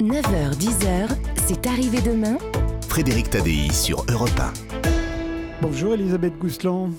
9h-10h, 0.00 1.08
c'est 1.46 1.66
arrivé 1.66 2.00
demain. 2.00 2.38
Frédéric 2.88 3.28
Tadei 3.28 3.70
sur 3.70 4.02
Europe 4.08 4.30
1. 4.38 4.52
Bonjour 5.60 5.92
Elisabeth 5.92 6.38
Gousseland. 6.38 6.90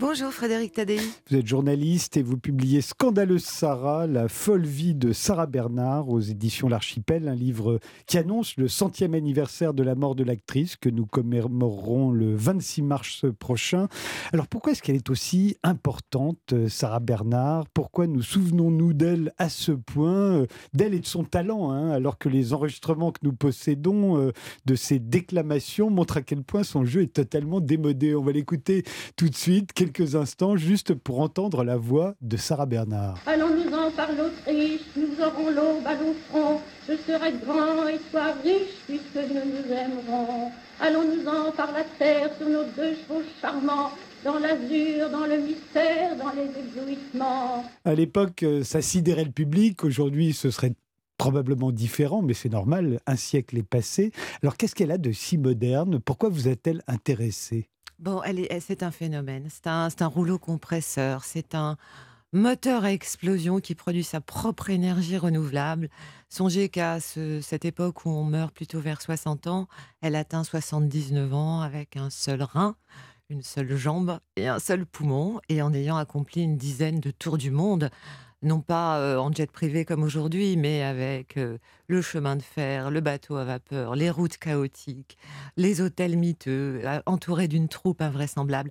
Bonjour 0.00 0.32
Frédéric 0.32 0.72
Tadei. 0.72 0.98
Vous 1.28 1.36
êtes 1.36 1.46
journaliste 1.46 2.16
et 2.16 2.22
vous 2.22 2.38
publiez 2.38 2.80
Scandaleuse 2.80 3.44
Sarah, 3.44 4.06
la 4.06 4.28
folle 4.28 4.64
vie 4.64 4.94
de 4.94 5.12
Sarah 5.12 5.44
Bernard 5.44 6.08
aux 6.08 6.20
éditions 6.20 6.70
L'Archipel, 6.70 7.28
un 7.28 7.34
livre 7.34 7.80
qui 8.06 8.16
annonce 8.16 8.56
le 8.56 8.66
centième 8.66 9.12
anniversaire 9.12 9.74
de 9.74 9.82
la 9.82 9.94
mort 9.94 10.14
de 10.14 10.24
l'actrice 10.24 10.76
que 10.76 10.88
nous 10.88 11.04
commémorerons 11.04 12.12
le 12.12 12.34
26 12.34 12.80
mars 12.80 13.26
prochain. 13.38 13.88
Alors 14.32 14.48
pourquoi 14.48 14.72
est-ce 14.72 14.80
qu'elle 14.80 14.96
est 14.96 15.10
aussi 15.10 15.58
importante, 15.62 16.54
Sarah 16.68 17.00
Bernard 17.00 17.66
Pourquoi 17.74 18.06
nous 18.06 18.22
souvenons-nous 18.22 18.94
d'elle 18.94 19.34
à 19.36 19.50
ce 19.50 19.72
point, 19.72 20.38
euh, 20.38 20.46
d'elle 20.72 20.94
et 20.94 21.00
de 21.00 21.06
son 21.06 21.24
talent, 21.24 21.72
hein, 21.72 21.90
alors 21.90 22.16
que 22.16 22.30
les 22.30 22.54
enregistrements 22.54 23.12
que 23.12 23.20
nous 23.22 23.34
possédons 23.34 24.16
euh, 24.16 24.32
de 24.64 24.76
ses 24.76 24.98
déclamations 24.98 25.90
montrent 25.90 26.16
à 26.16 26.22
quel 26.22 26.42
point 26.42 26.62
son 26.62 26.86
jeu 26.86 27.02
est 27.02 27.12
totalement 27.12 27.60
démodé 27.60 28.14
On 28.14 28.22
va 28.22 28.32
l'écouter 28.32 28.82
tout 29.14 29.28
de 29.28 29.36
suite 29.36 29.74
quelques 29.90 30.14
instants 30.14 30.56
juste 30.56 30.94
pour 30.94 31.20
entendre 31.20 31.64
la 31.64 31.76
voix 31.76 32.14
de 32.20 32.36
Sarah 32.36 32.66
Bernard. 32.66 33.18
Allons-nous-en 33.26 33.90
par 33.92 34.08
l'Autriche, 34.12 34.82
nous 34.96 35.24
aurons 35.24 35.50
l'aube 35.50 35.86
à 35.86 35.94
nos 35.94 36.14
fronts. 36.28 36.60
Je 36.88 36.94
serai 36.96 37.32
grand 37.44 37.86
et 37.88 37.98
toi 38.10 38.32
riche 38.42 38.76
puisque 38.86 39.16
nous 39.16 39.34
nous 39.34 39.72
aimerons. 39.72 40.50
Allons-nous-en 40.80 41.52
par 41.52 41.72
la 41.72 41.84
terre 41.98 42.30
sur 42.38 42.48
nos 42.48 42.64
deux 42.76 42.94
chevaux 42.94 43.22
charmants 43.40 43.90
dans 44.24 44.38
l'azur, 44.38 45.10
dans 45.10 45.26
le 45.26 45.38
mystère, 45.38 46.16
dans 46.16 46.32
les 46.32 46.48
éblouissements. 46.60 47.64
À 47.84 47.94
l'époque, 47.94 48.42
euh, 48.42 48.62
ça 48.62 48.82
sidérait 48.82 49.24
le 49.24 49.30
public. 49.30 49.82
Aujourd'hui, 49.84 50.34
ce 50.34 50.50
serait 50.50 50.74
probablement 51.18 51.72
différent, 51.72 52.22
mais 52.22 52.34
c'est 52.34 52.48
normal, 52.48 53.00
un 53.06 53.16
siècle 53.16 53.58
est 53.58 53.62
passé. 53.62 54.12
Alors 54.42 54.56
qu'est-ce 54.56 54.74
qu'elle 54.74 54.90
a 54.90 54.98
de 54.98 55.12
si 55.12 55.36
moderne? 55.36 56.00
Pourquoi 56.00 56.28
vous 56.28 56.48
a-t-elle 56.48 56.82
intéressée? 56.86 57.68
Bon, 58.00 58.22
elle 58.22 58.38
est, 58.38 58.60
c'est 58.60 58.82
un 58.82 58.90
phénomène. 58.90 59.48
C'est 59.50 59.66
un, 59.66 59.88
un, 60.00 60.06
rouleau 60.06 60.38
compresseur. 60.38 61.22
C'est 61.22 61.54
un 61.54 61.76
moteur 62.32 62.84
à 62.84 62.92
explosion 62.92 63.60
qui 63.60 63.74
produit 63.74 64.04
sa 64.04 64.22
propre 64.22 64.70
énergie 64.70 65.18
renouvelable. 65.18 65.90
Songez 66.30 66.70
qu'à 66.70 66.98
cette 66.98 67.66
époque 67.66 68.06
où 68.06 68.08
on 68.08 68.24
meurt 68.24 68.54
plutôt 68.54 68.80
vers 68.80 69.02
60 69.02 69.48
ans, 69.48 69.68
elle 70.00 70.16
atteint 70.16 70.44
79 70.44 71.34
ans 71.34 71.60
avec 71.60 71.98
un 71.98 72.08
seul 72.08 72.42
rein, 72.42 72.74
une 73.28 73.42
seule 73.42 73.76
jambe 73.76 74.18
et 74.36 74.48
un 74.48 74.60
seul 74.60 74.86
poumon, 74.86 75.38
et 75.50 75.60
en 75.60 75.74
ayant 75.74 75.98
accompli 75.98 76.42
une 76.42 76.56
dizaine 76.56 77.00
de 77.00 77.10
tours 77.10 77.36
du 77.36 77.50
monde 77.50 77.90
non 78.42 78.60
pas 78.60 79.18
en 79.18 79.32
jet 79.32 79.50
privé 79.50 79.84
comme 79.84 80.02
aujourd'hui, 80.02 80.56
mais 80.56 80.82
avec 80.82 81.38
le 81.88 82.02
chemin 82.02 82.36
de 82.36 82.42
fer, 82.42 82.90
le 82.90 83.00
bateau 83.00 83.36
à 83.36 83.44
vapeur, 83.44 83.94
les 83.94 84.10
routes 84.10 84.38
chaotiques, 84.38 85.18
les 85.56 85.80
hôtels 85.80 86.16
miteux, 86.16 86.82
entourés 87.06 87.48
d'une 87.48 87.68
troupe 87.68 88.00
invraisemblable. 88.00 88.70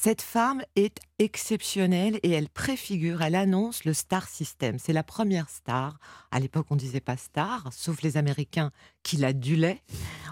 Cette 0.00 0.22
femme 0.22 0.62
est 0.76 1.00
exceptionnelle 1.18 2.20
et 2.22 2.30
elle 2.30 2.48
préfigure, 2.48 3.20
elle 3.20 3.34
annonce 3.34 3.84
le 3.84 3.92
star 3.92 4.28
system. 4.28 4.78
C'est 4.78 4.92
la 4.92 5.02
première 5.02 5.50
star. 5.50 5.98
À 6.30 6.38
l'époque, 6.38 6.68
on 6.70 6.76
disait 6.76 7.00
pas 7.00 7.16
star, 7.16 7.66
sauf 7.72 8.02
les 8.02 8.16
Américains 8.16 8.70
qui 9.02 9.16
l'adulaient. 9.16 9.82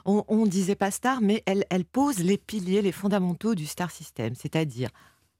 On, 0.04 0.22
on 0.28 0.46
disait 0.46 0.76
pas 0.76 0.92
star, 0.92 1.20
mais 1.20 1.42
elle, 1.46 1.64
elle 1.68 1.84
pose 1.84 2.18
les 2.18 2.38
piliers, 2.38 2.80
les 2.80 2.92
fondamentaux 2.92 3.56
du 3.56 3.66
star 3.66 3.90
system, 3.90 4.36
c'est-à-dire 4.36 4.90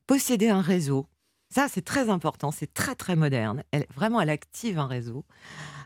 posséder 0.09 0.49
un 0.49 0.61
réseau, 0.61 1.07
ça, 1.49 1.69
c'est 1.69 1.85
très 1.85 2.11
important, 2.11 2.51
c'est 2.51 2.73
très 2.73 2.95
très 2.95 3.17
moderne. 3.17 3.63
Elle, 3.71 3.87
vraiment, 3.95 4.21
elle 4.21 4.31
active 4.31 4.79
un 4.79 4.87
réseau. 4.87 5.25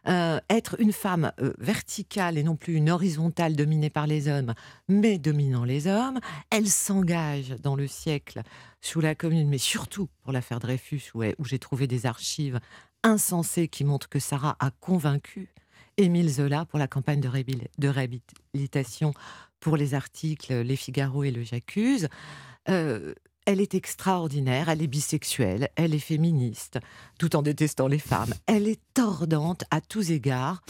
Euh, 0.08 0.40
être 0.48 0.76
une 0.80 0.94
femme 0.94 1.30
euh, 1.40 1.52
verticale 1.58 2.38
et 2.38 2.42
non 2.42 2.56
plus 2.56 2.74
une 2.74 2.88
horizontale 2.88 3.54
dominée 3.54 3.90
par 3.90 4.06
les 4.06 4.28
hommes, 4.28 4.54
mais 4.88 5.18
dominant 5.18 5.64
les 5.64 5.86
hommes. 5.86 6.20
Elle 6.48 6.68
s'engage 6.68 7.50
dans 7.62 7.76
le 7.76 7.86
siècle 7.86 8.40
sous 8.80 9.00
la 9.00 9.14
Commune, 9.14 9.48
mais 9.48 9.58
surtout 9.58 10.08
pour 10.22 10.32
l'affaire 10.32 10.58
Dreyfus, 10.58 11.10
où, 11.14 11.44
j'ai 11.44 11.58
trouvé 11.58 11.86
des 11.86 12.06
archives 12.06 12.60
insensées 13.02 13.68
qui 13.68 13.84
montrent 13.84 14.08
que 14.08 14.18
Sarah 14.18 14.56
a 14.58 14.70
convaincu 14.70 15.52
Émile 15.98 16.30
Zola 16.30 16.64
pour 16.64 16.78
la 16.78 16.88
campagne 16.88 17.20
de, 17.20 17.28
de 17.78 17.88
réhabilitation 17.88 19.12
pour 19.60 19.76
les 19.76 19.92
articles 19.92 20.54
Les 20.62 20.76
Figaro 20.76 21.24
et 21.24 21.30
le 21.30 21.42
J'accuse. 21.42 22.08
Euh, 22.70 23.14
elle 23.46 23.60
est 23.60 23.74
extraordinaire, 23.74 24.68
elle 24.68 24.82
est 24.82 24.86
bisexuelle, 24.86 25.68
elle 25.76 25.94
est 25.94 25.98
féministe, 25.98 26.78
tout 27.18 27.36
en 27.36 27.42
détestant 27.42 27.88
les 27.88 27.98
femmes. 27.98 28.34
Elle 28.46 28.68
est 28.68 28.80
tordante 28.94 29.64
à 29.70 29.80
tous 29.80 30.10
égards 30.10 30.62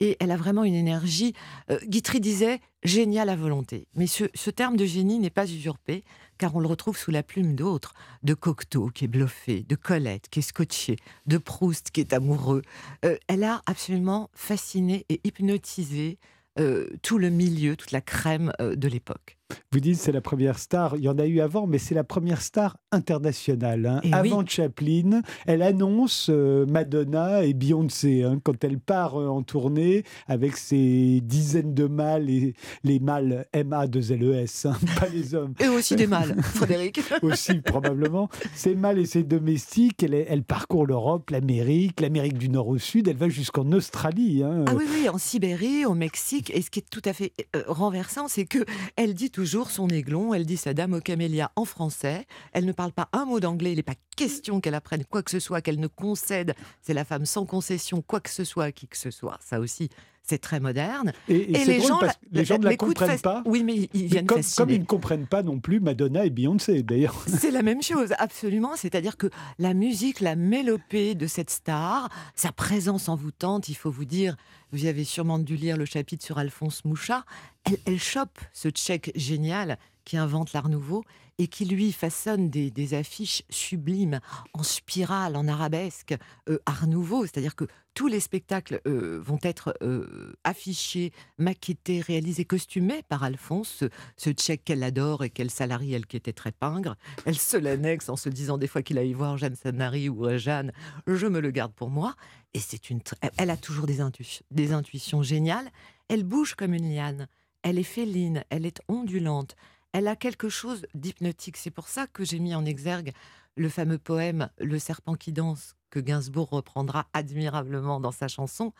et 0.00 0.16
elle 0.20 0.30
a 0.30 0.36
vraiment 0.36 0.64
une 0.64 0.74
énergie. 0.74 1.34
Euh, 1.70 1.78
Guitry 1.84 2.20
disait 2.20 2.60
génial 2.82 3.28
à 3.28 3.36
volonté. 3.36 3.88
Mais 3.94 4.06
ce, 4.06 4.50
terme 4.50 4.76
de 4.76 4.84
génie 4.84 5.18
n'est 5.18 5.30
pas 5.30 5.50
usurpé, 5.50 6.04
car 6.38 6.54
on 6.54 6.60
le 6.60 6.66
retrouve 6.66 6.98
sous 6.98 7.10
la 7.10 7.22
plume 7.22 7.54
d'autres, 7.54 7.94
de 8.22 8.34
Cocteau 8.34 8.88
qui 8.88 9.06
est 9.06 9.08
bluffé, 9.08 9.64
de 9.68 9.74
Colette 9.74 10.28
qui 10.28 10.40
est 10.40 10.42
scotché, 10.42 10.96
de 11.26 11.38
Proust 11.38 11.90
qui 11.90 12.00
est 12.00 12.12
amoureux. 12.12 12.62
Euh, 13.04 13.16
elle 13.28 13.44
a 13.44 13.62
absolument 13.66 14.30
fasciné 14.34 15.06
et 15.08 15.20
hypnotisé 15.24 16.18
euh, 16.58 16.88
tout 17.02 17.18
le 17.18 17.30
milieu, 17.30 17.76
toute 17.76 17.92
la 17.92 18.00
crème 18.00 18.52
de 18.60 18.88
l'époque. 18.88 19.35
Vous 19.72 19.80
dites 19.80 19.96
c'est 19.96 20.12
la 20.12 20.20
première 20.20 20.58
star, 20.58 20.96
il 20.96 21.02
y 21.02 21.08
en 21.08 21.18
a 21.18 21.26
eu 21.26 21.40
avant, 21.40 21.66
mais 21.66 21.78
c'est 21.78 21.94
la 21.94 22.04
première 22.04 22.40
star 22.40 22.76
internationale. 22.92 23.86
Hein. 23.86 24.00
Avant 24.12 24.44
Chaplin, 24.46 25.22
elle 25.46 25.62
annonce 25.62 26.28
euh, 26.30 26.64
Madonna 26.66 27.44
et 27.44 27.52
Beyoncé 27.52 28.22
hein, 28.22 28.40
quand 28.42 28.64
elle 28.64 28.78
part 28.78 29.20
euh, 29.20 29.28
en 29.28 29.42
tournée 29.42 30.04
avec 30.26 30.56
ses 30.56 31.20
dizaines 31.22 31.74
de 31.74 31.86
mâles, 31.86 32.30
et 32.30 32.54
les 32.84 33.00
mâles 33.00 33.46
M-A-2-L-E-S, 33.52 34.66
hein, 34.66 34.76
pas 35.00 35.08
les 35.08 35.34
hommes. 35.34 35.54
Et 35.60 35.68
aussi 35.68 35.96
des 35.96 36.06
mâles, 36.06 36.36
Frédéric. 36.42 37.00
aussi, 37.22 37.60
probablement. 37.60 38.28
Ses 38.54 38.74
mâles 38.74 38.98
et 38.98 39.06
ses 39.06 39.22
domestiques, 39.22 40.02
elle, 40.02 40.14
elle 40.14 40.42
parcourt 40.42 40.86
l'Europe, 40.86 41.30
l'Amérique, 41.30 42.00
l'Amérique 42.00 42.38
du 42.38 42.48
Nord 42.48 42.68
au 42.68 42.78
Sud, 42.78 43.08
elle 43.08 43.16
va 43.16 43.28
jusqu'en 43.28 43.70
Australie. 43.72 44.42
Ah 44.42 44.74
oui, 44.74 44.84
oui, 44.90 45.08
en 45.08 45.18
Sibérie, 45.18 45.84
au 45.84 45.94
Mexique. 45.94 46.50
Et 46.54 46.62
ce 46.62 46.70
qui 46.70 46.80
est 46.80 46.90
tout 46.90 47.02
à 47.04 47.12
fait 47.12 47.32
euh, 47.54 47.62
renversant, 47.66 48.28
c'est 48.28 48.46
que 48.46 48.64
elle 48.96 49.14
dit 49.14 49.30
toujours 49.36 49.70
son 49.70 49.88
aiglon, 49.88 50.32
elle 50.32 50.46
dit 50.46 50.56
sa 50.56 50.72
dame 50.72 50.94
aux 50.94 51.00
camélias 51.02 51.50
en 51.56 51.66
français, 51.66 52.24
elle 52.54 52.64
ne 52.64 52.72
parle 52.72 52.92
pas 52.92 53.10
un 53.12 53.26
mot 53.26 53.38
d'anglais, 53.38 53.72
il 53.72 53.76
n'est 53.76 53.82
pas 53.82 53.92
question 54.16 54.62
qu'elle 54.62 54.74
apprenne 54.74 55.04
quoi 55.04 55.22
que 55.22 55.30
ce 55.30 55.40
soit, 55.40 55.60
qu'elle 55.60 55.78
ne 55.78 55.88
concède, 55.88 56.54
c'est 56.80 56.94
la 56.94 57.04
femme 57.04 57.26
sans 57.26 57.44
concession, 57.44 58.00
quoi 58.00 58.20
que 58.20 58.30
ce 58.30 58.44
soit 58.44 58.72
qui 58.72 58.88
que 58.88 58.96
ce 58.96 59.10
soit, 59.10 59.36
ça 59.42 59.60
aussi 59.60 59.90
c'est 60.26 60.38
très 60.38 60.60
moderne. 60.60 61.12
Et, 61.28 61.44
les, 61.64 61.80
gens, 61.80 62.00
les, 62.32 62.44
gens, 62.44 62.58
ne 62.58 62.64
la 62.64 62.76
comprennent 62.76 63.20
pas. 63.20 63.42
Oui, 63.46 63.62
mais 63.62 63.88
ils 63.94 64.06
viennent 64.06 64.26
comme, 64.26 64.42
comme, 64.56 64.70
ils 64.70 64.80
ne 64.80 64.84
comprennent 64.84 65.26
pas 65.26 65.42
non 65.42 65.60
plus 65.60 65.80
Madonna 65.80 66.26
et 66.26 66.30
Beyoncé, 66.30 66.82
d'ailleurs. 66.82 67.24
C'est 67.26 67.50
la 67.50 67.62
même 67.62 67.82
chose, 67.82 68.12
absolument. 68.18 68.76
C'est-à-dire 68.76 69.16
que 69.16 69.28
la 69.58 69.74
musique, 69.74 70.20
la 70.20 70.36
mélopée 70.36 71.14
de 71.14 71.26
cette 71.26 71.50
star, 71.50 72.08
sa 72.34 72.52
présence 72.52 73.08
envoûtante, 73.08 73.68
il 73.68 73.74
faut 73.74 73.90
vous 73.90 74.04
dire, 74.04 74.36
vous 74.72 74.86
avez 74.86 75.04
sûrement 75.04 75.38
dû 75.38 75.56
lire 75.56 75.76
le 75.76 75.84
chapitre 75.84 76.24
sur 76.24 76.38
Alphonse 76.38 76.84
Mouchat, 76.84 77.24
elle, 77.64 77.78
elle 77.86 78.00
chope 78.00 78.38
ce 78.52 78.68
tchèque 78.68 79.12
génial 79.14 79.78
qui 80.04 80.16
invente 80.16 80.52
l'art 80.52 80.68
nouveau 80.68 81.04
et 81.38 81.48
qui 81.48 81.64
lui 81.66 81.92
façonne 81.92 82.48
des, 82.48 82.94
affiches 82.94 83.42
sublimes 83.50 84.20
en 84.54 84.62
spirale, 84.62 85.36
en 85.36 85.48
arabesque, 85.48 86.14
euh, 86.48 86.58
art 86.64 86.86
nouveau. 86.86 87.24
C'est-à-dire 87.24 87.54
que 87.54 87.66
tous 87.96 88.08
les 88.08 88.20
spectacles 88.20 88.82
euh, 88.86 89.18
vont 89.24 89.38
être 89.42 89.74
euh, 89.82 90.34
affichés, 90.44 91.12
maquettés, 91.38 92.02
réalisés, 92.02 92.44
costumés 92.44 93.02
par 93.08 93.24
Alphonse, 93.24 93.84
ce, 94.18 94.30
tchèque 94.30 94.64
qu'elle 94.64 94.82
adore 94.82 95.24
et 95.24 95.30
qu'elle 95.30 95.50
salarie, 95.50 95.94
elle 95.94 96.06
qui 96.06 96.18
était 96.18 96.34
très 96.34 96.52
pingre. 96.52 96.94
Elle 97.24 97.38
se 97.38 97.56
l'annexe 97.56 98.10
en 98.10 98.16
se 98.16 98.28
disant 98.28 98.58
des 98.58 98.66
fois 98.66 98.82
qu'il 98.82 98.98
aille 98.98 99.14
voir 99.14 99.38
Jeanne 99.38 99.56
Sanary 99.56 100.10
ou 100.10 100.28
Jeanne, 100.36 100.72
je 101.06 101.26
me 101.26 101.40
le 101.40 101.50
garde 101.50 101.72
pour 101.72 101.88
moi. 101.88 102.14
Et 102.52 102.58
c'est 102.58 102.90
une, 102.90 103.00
elle 103.38 103.48
a 103.48 103.56
toujours 103.56 103.86
des 103.86 104.72
intuitions 104.72 105.22
géniales. 105.22 105.70
Elle 106.08 106.24
bouge 106.24 106.54
comme 106.54 106.74
une 106.74 106.94
liane. 106.94 107.28
Elle 107.62 107.78
est 107.78 107.82
féline, 107.82 108.44
elle 108.50 108.66
est 108.66 108.82
ondulante, 108.88 109.56
elle 109.92 110.08
a 110.08 110.16
quelque 110.16 110.48
chose 110.48 110.86
d'hypnotique. 110.94 111.56
C'est 111.56 111.70
pour 111.70 111.88
ça 111.88 112.06
que 112.06 112.24
j'ai 112.24 112.38
mis 112.38 112.54
en 112.54 112.64
exergue 112.64 113.12
le 113.56 113.68
fameux 113.68 113.98
poème 113.98 114.50
Le 114.58 114.78
serpent 114.78 115.14
qui 115.14 115.32
danse 115.32 115.74
que 115.90 116.00
Gainsbourg 116.00 116.50
reprendra 116.50 117.06
admirablement 117.12 118.00
dans 118.00 118.12
sa 118.12 118.28
chanson 118.28 118.72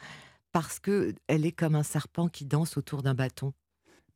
parce 0.53 0.79
que 0.79 1.15
elle 1.29 1.47
est 1.47 1.53
comme 1.53 1.75
un 1.75 1.83
serpent 1.83 2.29
qui 2.29 2.45
danse 2.45 2.77
autour 2.77 3.03
d'un 3.03 3.15
bâton. 3.15 3.53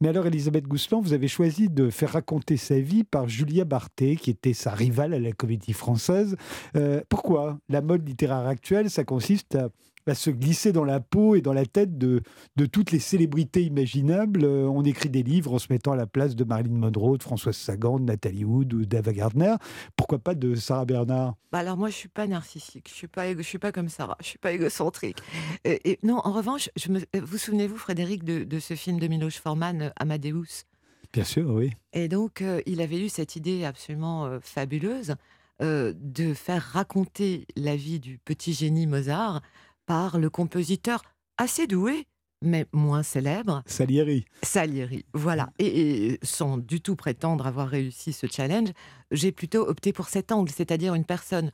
Mais 0.02 0.08
alors, 0.08 0.26
Elisabeth 0.26 0.66
Gousseland, 0.66 1.02
vous 1.02 1.12
avez 1.12 1.28
choisi 1.28 1.68
de 1.68 1.90
faire 1.90 2.12
raconter 2.12 2.56
sa 2.56 2.80
vie 2.80 3.04
par 3.04 3.28
Julia 3.28 3.66
Barthé, 3.66 4.16
qui 4.16 4.30
était 4.30 4.54
sa 4.54 4.70
rivale 4.70 5.12
à 5.12 5.18
la 5.18 5.32
comédie 5.32 5.74
française. 5.74 6.36
Euh, 6.74 7.02
pourquoi? 7.10 7.58
La 7.68 7.82
mode 7.82 8.08
littéraire 8.08 8.46
actuelle, 8.46 8.88
ça 8.88 9.04
consiste 9.04 9.58
va 10.06 10.14
se 10.14 10.30
glisser 10.30 10.72
dans 10.72 10.84
la 10.84 11.00
peau 11.00 11.34
et 11.34 11.40
dans 11.40 11.52
la 11.52 11.66
tête 11.66 11.98
de, 11.98 12.22
de 12.56 12.66
toutes 12.66 12.90
les 12.90 12.98
célébrités 12.98 13.62
imaginables. 13.62 14.44
Euh, 14.44 14.66
on 14.66 14.84
écrit 14.84 15.10
des 15.10 15.22
livres 15.22 15.54
en 15.54 15.58
se 15.58 15.66
mettant 15.70 15.92
à 15.92 15.96
la 15.96 16.06
place 16.06 16.36
de 16.36 16.44
Marilyn 16.44 16.76
Monroe, 16.76 17.18
de 17.18 17.22
Françoise 17.22 17.56
Sagan, 17.56 17.98
de 17.98 18.04
Nathalie 18.04 18.44
Wood 18.44 18.72
ou 18.72 18.84
d'Ava 18.86 19.12
Gardner. 19.12 19.54
Pourquoi 19.96 20.18
pas 20.18 20.34
de 20.34 20.54
Sarah 20.54 20.84
Bernard 20.84 21.34
bah 21.52 21.58
alors 21.58 21.76
moi 21.76 21.88
je 21.88 21.96
suis 21.96 22.08
pas 22.08 22.28
narcissique, 22.28 22.86
je 22.88 22.94
suis 22.94 23.08
pas 23.08 23.34
je 23.34 23.42
suis 23.42 23.58
pas 23.58 23.72
comme 23.72 23.88
Sarah, 23.88 24.16
je 24.20 24.26
suis 24.26 24.38
pas 24.38 24.52
égocentrique. 24.52 25.18
Et, 25.64 25.98
non, 26.04 26.20
en 26.22 26.32
revanche, 26.32 26.70
je 26.76 26.92
me, 26.92 27.00
vous 27.20 27.38
souvenez-vous 27.38 27.76
Frédéric 27.76 28.22
de, 28.22 28.44
de, 28.44 28.60
ce 28.60 28.74
film 28.74 29.00
de 29.00 29.08
Miloš 29.08 29.40
Forman, 29.40 29.82
euh, 29.82 29.90
Amadeus? 29.96 30.64
Bien 31.12 31.24
sûr, 31.24 31.50
oui. 31.50 31.72
Et 31.92 32.06
donc 32.06 32.40
euh, 32.40 32.60
il 32.66 32.80
avait 32.80 33.04
eu 33.04 33.08
cette 33.08 33.34
idée 33.34 33.64
absolument 33.64 34.38
fabuleuse 34.40 35.16
de 35.60 36.32
faire 36.32 36.62
raconter 36.62 37.46
la 37.54 37.76
vie 37.76 38.00
du 38.00 38.16
petit 38.16 38.54
génie 38.54 38.86
Mozart 38.86 39.42
par 39.90 40.20
le 40.20 40.30
compositeur 40.30 41.02
assez 41.36 41.66
doué, 41.66 42.06
mais 42.42 42.64
moins 42.72 43.02
célèbre. 43.02 43.64
Salieri. 43.66 44.24
Salieri, 44.40 45.04
voilà. 45.14 45.50
Et, 45.58 46.20
sans 46.22 46.58
du 46.58 46.80
tout 46.80 46.94
prétendre 46.94 47.44
avoir 47.44 47.66
réussi 47.66 48.12
ce 48.12 48.28
challenge, 48.28 48.68
j'ai 49.10 49.32
plutôt 49.32 49.66
opté 49.66 49.92
pour 49.92 50.08
cet 50.08 50.30
angle, 50.30 50.52
c'est-à-dire 50.52 50.94
une 50.94 51.04
personne, 51.04 51.50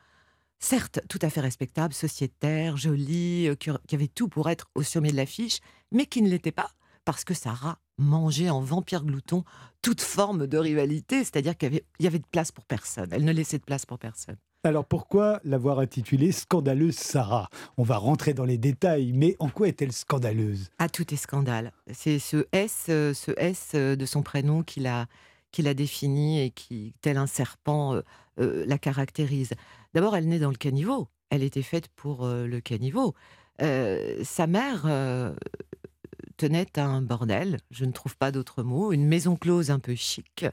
certes 0.59 1.01
tout 1.09 1.19
à 1.23 1.31
fait 1.31 1.41
respectable, 1.41 1.95
sociétaire, 1.95 2.77
jolie, 2.77 3.49
euh, 3.49 3.55
qui, 3.55 3.95
avait 3.95 4.07
tout 4.07 4.29
pour 4.29 4.51
être 4.51 4.67
au 4.75 4.83
sommet 4.83 5.13
de 5.13 5.17
l'affiche, 5.17 5.61
mais 5.91 6.05
qui 6.05 6.21
ne 6.21 6.29
l'était 6.29 6.53
pas, 6.53 6.73
parce 7.07 7.25
que 7.25 7.33
Sarah 7.33 7.79
mangeait 7.97 8.51
en 8.51 8.61
vampire 8.61 9.03
glouton 9.03 9.45
toute 9.81 10.03
forme 10.03 10.47
de 10.47 10.59
rivalité, 10.59 11.21
c'est-à-dire 11.21 11.57
qu'il 11.57 11.81
y 12.01 12.07
avait 12.07 12.19
de 12.19 12.27
place 12.31 12.53
pour 12.53 12.67
personne. 12.67 13.09
Elle 13.13 13.25
ne 13.25 13.33
laissait 13.33 13.59
de 13.59 13.65
place 13.65 13.87
pour 13.87 13.99
personne. 13.99 14.37
Alors 14.65 14.85
pourquoi 14.85 15.41
l'avoir 15.45 15.79
intitulée 15.79 16.33
Scandaleuse 16.33 16.97
Sarah? 16.97 17.49
On 17.77 17.85
va 17.85 17.99
rentrer 17.99 18.35
dans 18.35 18.45
les 18.45 18.59
détails, 18.59 19.13
mais 19.13 19.37
en 19.39 19.49
quoi 19.49 19.69
est-elle 19.69 19.93
scandaleuse? 19.93 20.71
Ah, 20.79 20.89
tout 20.89 21.15
est 21.15 21.19
scandale. 21.19 21.73
C'est 21.93 22.19
ce 22.19 22.47
S, 22.51 22.87
euh, 22.89 23.15
ce 23.15 23.31
S 23.37 23.73
euh, 23.75 23.95
de 23.95 24.07
son 24.07 24.23
prénom 24.23 24.65
qu'il 24.65 24.89
a, 24.89 25.07
qu'il 25.53 25.69
a 25.69 25.75
défini 25.75 26.41
et 26.43 26.51
qui, 26.51 26.95
tel 27.01 27.17
un 27.17 27.29
serpent, 27.29 27.95
euh, 28.41 28.65
la 28.67 28.79
caractérise. 28.79 29.53
D'abord, 29.95 30.17
elle 30.17 30.27
naît 30.27 30.41
dans 30.41 30.51
le 30.51 30.57
caniveau. 30.57 31.07
Elle 31.31 31.45
était 31.45 31.63
faite 31.63 31.89
pour 31.95 32.27
le 32.27 32.61
caniveau. 32.61 33.15
sa 33.59 34.47
mère 34.47 34.87
tenait 36.37 36.79
un 36.79 37.03
bordel, 37.03 37.59
je 37.71 37.85
ne 37.85 37.93
trouve 37.93 38.17
pas 38.17 38.31
d'autre 38.31 38.63
mot, 38.63 38.93
une 38.93 39.07
maison 39.07 39.37
close 39.37 39.71
un 39.71 39.79
peu 39.79 39.95
chic, 39.95 40.45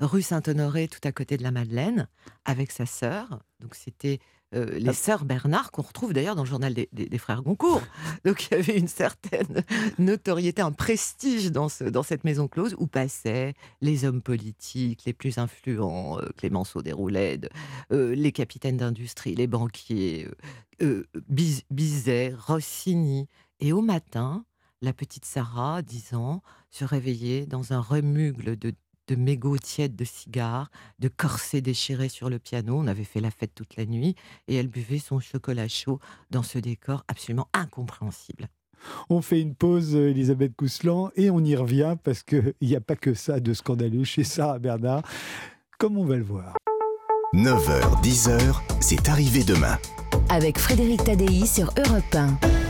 rue 0.00 0.22
Saint-Honoré, 0.22 0.88
tout 0.88 1.00
à 1.04 1.12
côté 1.12 1.36
de 1.36 1.42
la 1.42 1.50
Madeleine, 1.50 2.08
avec 2.44 2.70
sa 2.70 2.86
sœur. 2.86 3.40
Donc 3.60 3.74
c'était 3.74 4.20
euh, 4.54 4.78
les 4.78 4.92
sœurs 4.92 5.24
Bernard, 5.24 5.70
qu'on 5.70 5.82
retrouve 5.82 6.12
d'ailleurs 6.12 6.36
dans 6.36 6.42
le 6.42 6.48
journal 6.48 6.74
des, 6.74 7.18
frères 7.18 7.42
Goncourt. 7.42 7.82
Donc 8.24 8.46
il 8.46 8.54
y 8.54 8.58
avait 8.58 8.78
une 8.78 8.88
certaine 8.88 9.64
notoriété, 9.98 10.60
un 10.60 10.72
prestige 10.72 11.50
dans, 11.50 11.68
ce, 11.68 11.84
dans 11.84 12.02
cette 12.02 12.24
maison 12.24 12.48
close 12.48 12.74
où 12.78 12.86
passaient 12.86 13.54
les 13.80 14.04
hommes 14.04 14.20
politiques 14.20 15.04
les 15.06 15.14
plus 15.14 15.38
influents, 15.38 16.18
euh, 16.18 16.28
Clémenceau 16.36 16.82
Desroulèdes, 16.82 17.48
euh, 17.92 18.14
les 18.14 18.32
capitaines 18.32 18.76
d'industrie, 18.76 19.34
les 19.34 19.46
banquiers, 19.46 20.28
Bizet, 21.70 22.34
Rossini. 22.36 23.28
Et 23.60 23.72
au 23.72 23.80
matin, 23.80 24.44
la 24.82 24.92
petite 24.92 25.24
Sarah, 25.24 25.80
10 25.80 26.14
ans, 26.14 26.42
se 26.70 26.84
réveillait 26.84 27.46
dans 27.46 27.72
un 27.72 27.80
remugle 27.80 28.56
de, 28.56 28.74
de 29.08 29.14
mégots 29.14 29.58
tièdes 29.58 29.96
de 29.96 30.04
cigares, 30.04 30.70
de 30.98 31.08
corsets 31.08 31.60
déchirés 31.60 32.08
sur 32.08 32.28
le 32.28 32.38
piano. 32.38 32.76
On 32.76 32.86
avait 32.86 33.04
fait 33.04 33.20
la 33.20 33.30
fête 33.30 33.54
toute 33.54 33.76
la 33.76 33.86
nuit 33.86 34.16
et 34.48 34.56
elle 34.56 34.68
buvait 34.68 34.98
son 34.98 35.20
chocolat 35.20 35.68
chaud 35.68 36.00
dans 36.30 36.42
ce 36.42 36.58
décor 36.58 37.04
absolument 37.08 37.48
incompréhensible. 37.54 38.48
On 39.08 39.22
fait 39.22 39.40
une 39.40 39.54
pause, 39.54 39.94
euh, 39.94 40.10
Elisabeth 40.10 40.56
Cousselan, 40.56 41.10
et 41.14 41.30
on 41.30 41.38
y 41.44 41.54
revient 41.54 41.96
parce 42.02 42.24
qu'il 42.24 42.52
n'y 42.60 42.74
a 42.74 42.80
pas 42.80 42.96
que 42.96 43.14
ça 43.14 43.38
de 43.38 43.54
scandaleux 43.54 44.02
chez 44.02 44.24
Sarah 44.24 44.58
Bernard, 44.58 45.02
comme 45.78 45.96
on 45.96 46.04
va 46.04 46.16
le 46.16 46.24
voir. 46.24 46.56
9h, 47.32 48.02
10h, 48.02 48.60
c'est 48.80 49.08
arrivé 49.08 49.44
demain. 49.44 49.78
Avec 50.28 50.58
Frédéric 50.58 51.04
Tadei 51.04 51.46
sur 51.46 51.72
Europe 51.78 52.14
1. 52.14 52.61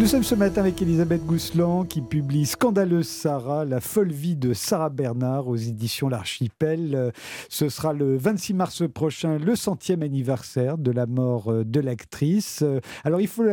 Nous 0.00 0.06
sommes 0.06 0.22
ce 0.22 0.34
matin 0.34 0.62
avec 0.62 0.80
Elisabeth 0.80 1.26
Gousselan 1.26 1.84
qui 1.84 2.00
publie 2.00 2.46
Scandaleuse 2.46 3.06
Sarah, 3.06 3.66
la 3.66 3.80
folle 3.80 4.10
vie 4.10 4.34
de 4.34 4.54
Sarah 4.54 4.88
Bernard 4.88 5.46
aux 5.46 5.56
éditions 5.56 6.08
L'Archipel. 6.08 7.12
Ce 7.50 7.68
sera 7.68 7.92
le 7.92 8.16
26 8.16 8.54
mars 8.54 8.82
prochain, 8.88 9.36
le 9.36 9.54
centième 9.54 10.02
anniversaire 10.02 10.78
de 10.78 10.90
la 10.90 11.04
mort 11.04 11.52
euh, 11.52 11.64
de 11.66 11.80
l'actrice. 11.80 12.64
Alors 13.04 13.20
il 13.20 13.28
faut 13.28 13.44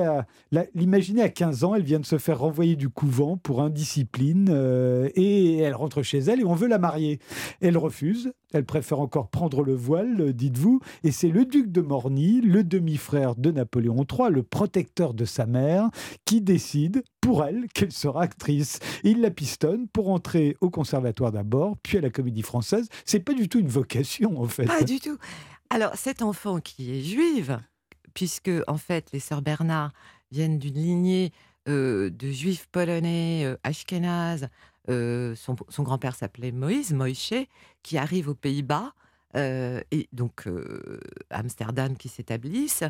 l'imaginer 0.73 1.21
à 1.21 1.27
15 1.27 1.65
ans, 1.65 1.75
elle 1.75 1.83
vient 1.83 1.99
de 1.99 2.05
se 2.05 2.17
faire 2.17 2.39
renvoyer 2.39 2.77
du 2.77 2.87
couvent 2.87 3.35
pour 3.35 3.61
indiscipline 3.61 4.47
euh, 4.49 5.09
et 5.15 5.57
elle 5.57 5.75
rentre 5.75 6.01
chez 6.01 6.19
elle 6.19 6.39
et 6.39 6.45
on 6.45 6.55
veut 6.55 6.69
la 6.69 6.79
marier. 6.79 7.19
Elle 7.59 7.77
refuse, 7.77 8.31
elle 8.53 8.65
préfère 8.65 8.99
encore 8.99 9.29
prendre 9.29 9.63
le 9.63 9.75
voile, 9.75 10.33
dites-vous, 10.33 10.79
et 11.03 11.11
c'est 11.11 11.29
le 11.29 11.45
duc 11.45 11.71
de 11.71 11.81
Morny, 11.81 12.41
le 12.41 12.63
demi-frère 12.63 13.35
de 13.35 13.51
Napoléon 13.51 14.05
III, 14.09 14.29
le 14.31 14.43
protecteur 14.43 15.13
de 15.13 15.25
sa 15.25 15.45
mère, 15.45 15.89
qui 16.25 16.41
décide 16.41 17.03
pour 17.21 17.43
elle 17.43 17.67
qu'elle 17.73 17.91
sera 17.91 18.23
actrice. 18.23 18.79
il 19.03 19.21
la 19.21 19.31
pistonne 19.31 19.87
pour 19.87 20.09
entrer 20.09 20.55
au 20.61 20.69
conservatoire 20.69 21.31
d'abord, 21.31 21.75
puis 21.83 21.97
à 21.97 22.01
la 22.01 22.09
comédie 22.09 22.41
française. 22.41 22.87
C'est 23.05 23.19
pas 23.19 23.33
du 23.33 23.49
tout 23.49 23.59
une 23.59 23.67
vocation, 23.67 24.41
en 24.41 24.47
fait. 24.47 24.65
Pas 24.65 24.83
du 24.83 24.99
tout. 24.99 25.17
Alors, 25.69 25.95
cet 25.95 26.21
enfant 26.21 26.59
qui 26.59 26.97
est 26.97 27.01
juive, 27.01 27.59
puisque, 28.13 28.51
en 28.67 28.77
fait, 28.77 29.09
les 29.11 29.19
sœurs 29.19 29.41
Bernard 29.41 29.91
viennent 30.31 30.57
d'une 30.57 30.75
lignée 30.75 31.31
euh, 31.67 32.09
de 32.09 32.31
juifs 32.31 32.67
polonais, 32.71 33.43
euh, 33.43 33.57
ashkénazes, 33.63 34.47
euh, 34.89 35.35
son, 35.35 35.83
grand-père 35.83 36.15
s'appelait 36.15 36.51
Moïse, 36.51 36.93
Moïse, 36.93 37.33
qui 37.83 37.97
arrive 37.97 38.29
aux 38.29 38.35
Pays-Bas, 38.35 38.93
euh, 39.35 39.81
et 39.91 40.07
donc 40.13 40.47
euh, 40.47 40.99
Amsterdam 41.29 41.97
qui 41.97 42.09
s'établissent. 42.09 42.83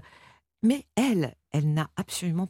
Mais 0.64 0.86
elle, 0.96 1.36
elle 1.52 1.74
n'a 1.74 1.90
absolument 1.96 2.50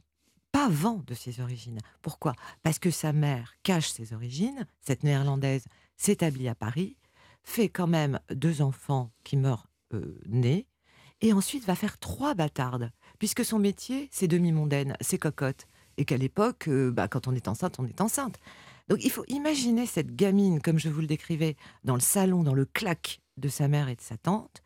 pas 0.51 0.69
vent 0.69 1.03
de 1.05 1.13
ses 1.13 1.39
origines. 1.39 1.79
Pourquoi? 2.01 2.33
Parce 2.63 2.79
que 2.79 2.91
sa 2.91 3.13
mère 3.13 3.53
cache 3.63 3.89
ses 3.89 4.13
origines. 4.13 4.65
Cette 4.81 5.03
néerlandaise 5.03 5.65
s'établit 5.97 6.47
à 6.47 6.55
Paris, 6.55 6.97
fait 7.43 7.69
quand 7.69 7.87
même 7.87 8.19
deux 8.31 8.61
enfants 8.61 9.11
qui 9.23 9.37
meurent 9.37 9.67
nés, 10.27 10.67
et 11.21 11.33
ensuite 11.33 11.65
va 11.65 11.75
faire 11.75 11.97
trois 11.97 12.33
bâtardes, 12.33 12.91
puisque 13.19 13.43
son 13.43 13.59
métier, 13.59 14.09
c'est 14.11 14.27
demi-mondaine, 14.27 14.95
c'est 15.01 15.17
cocotte. 15.17 15.67
Et 15.97 16.05
qu'à 16.05 16.17
l'époque, 16.17 16.69
bah, 16.69 17.07
quand 17.07 17.27
on 17.27 17.33
est 17.33 17.47
enceinte, 17.47 17.79
on 17.79 17.85
est 17.85 18.01
enceinte. 18.01 18.39
Donc 18.87 19.03
il 19.03 19.11
faut 19.11 19.25
imaginer 19.27 19.85
cette 19.85 20.15
gamine, 20.15 20.61
comme 20.61 20.79
je 20.79 20.89
vous 20.89 21.01
le 21.01 21.07
décrivais, 21.07 21.55
dans 21.83 21.95
le 21.95 22.01
salon, 22.01 22.43
dans 22.43 22.53
le 22.53 22.65
claque 22.65 23.21
de 23.37 23.49
sa 23.49 23.67
mère 23.67 23.89
et 23.89 23.95
de 23.95 24.01
sa 24.01 24.17
tante, 24.17 24.63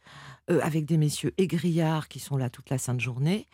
euh, 0.50 0.60
avec 0.62 0.86
des 0.86 0.98
messieurs 0.98 1.34
aigrillards 1.38 2.08
qui 2.08 2.20
sont 2.20 2.38
là 2.38 2.50
toute 2.50 2.70
la 2.70 2.78
sainte 2.78 3.00
journée, 3.00 3.48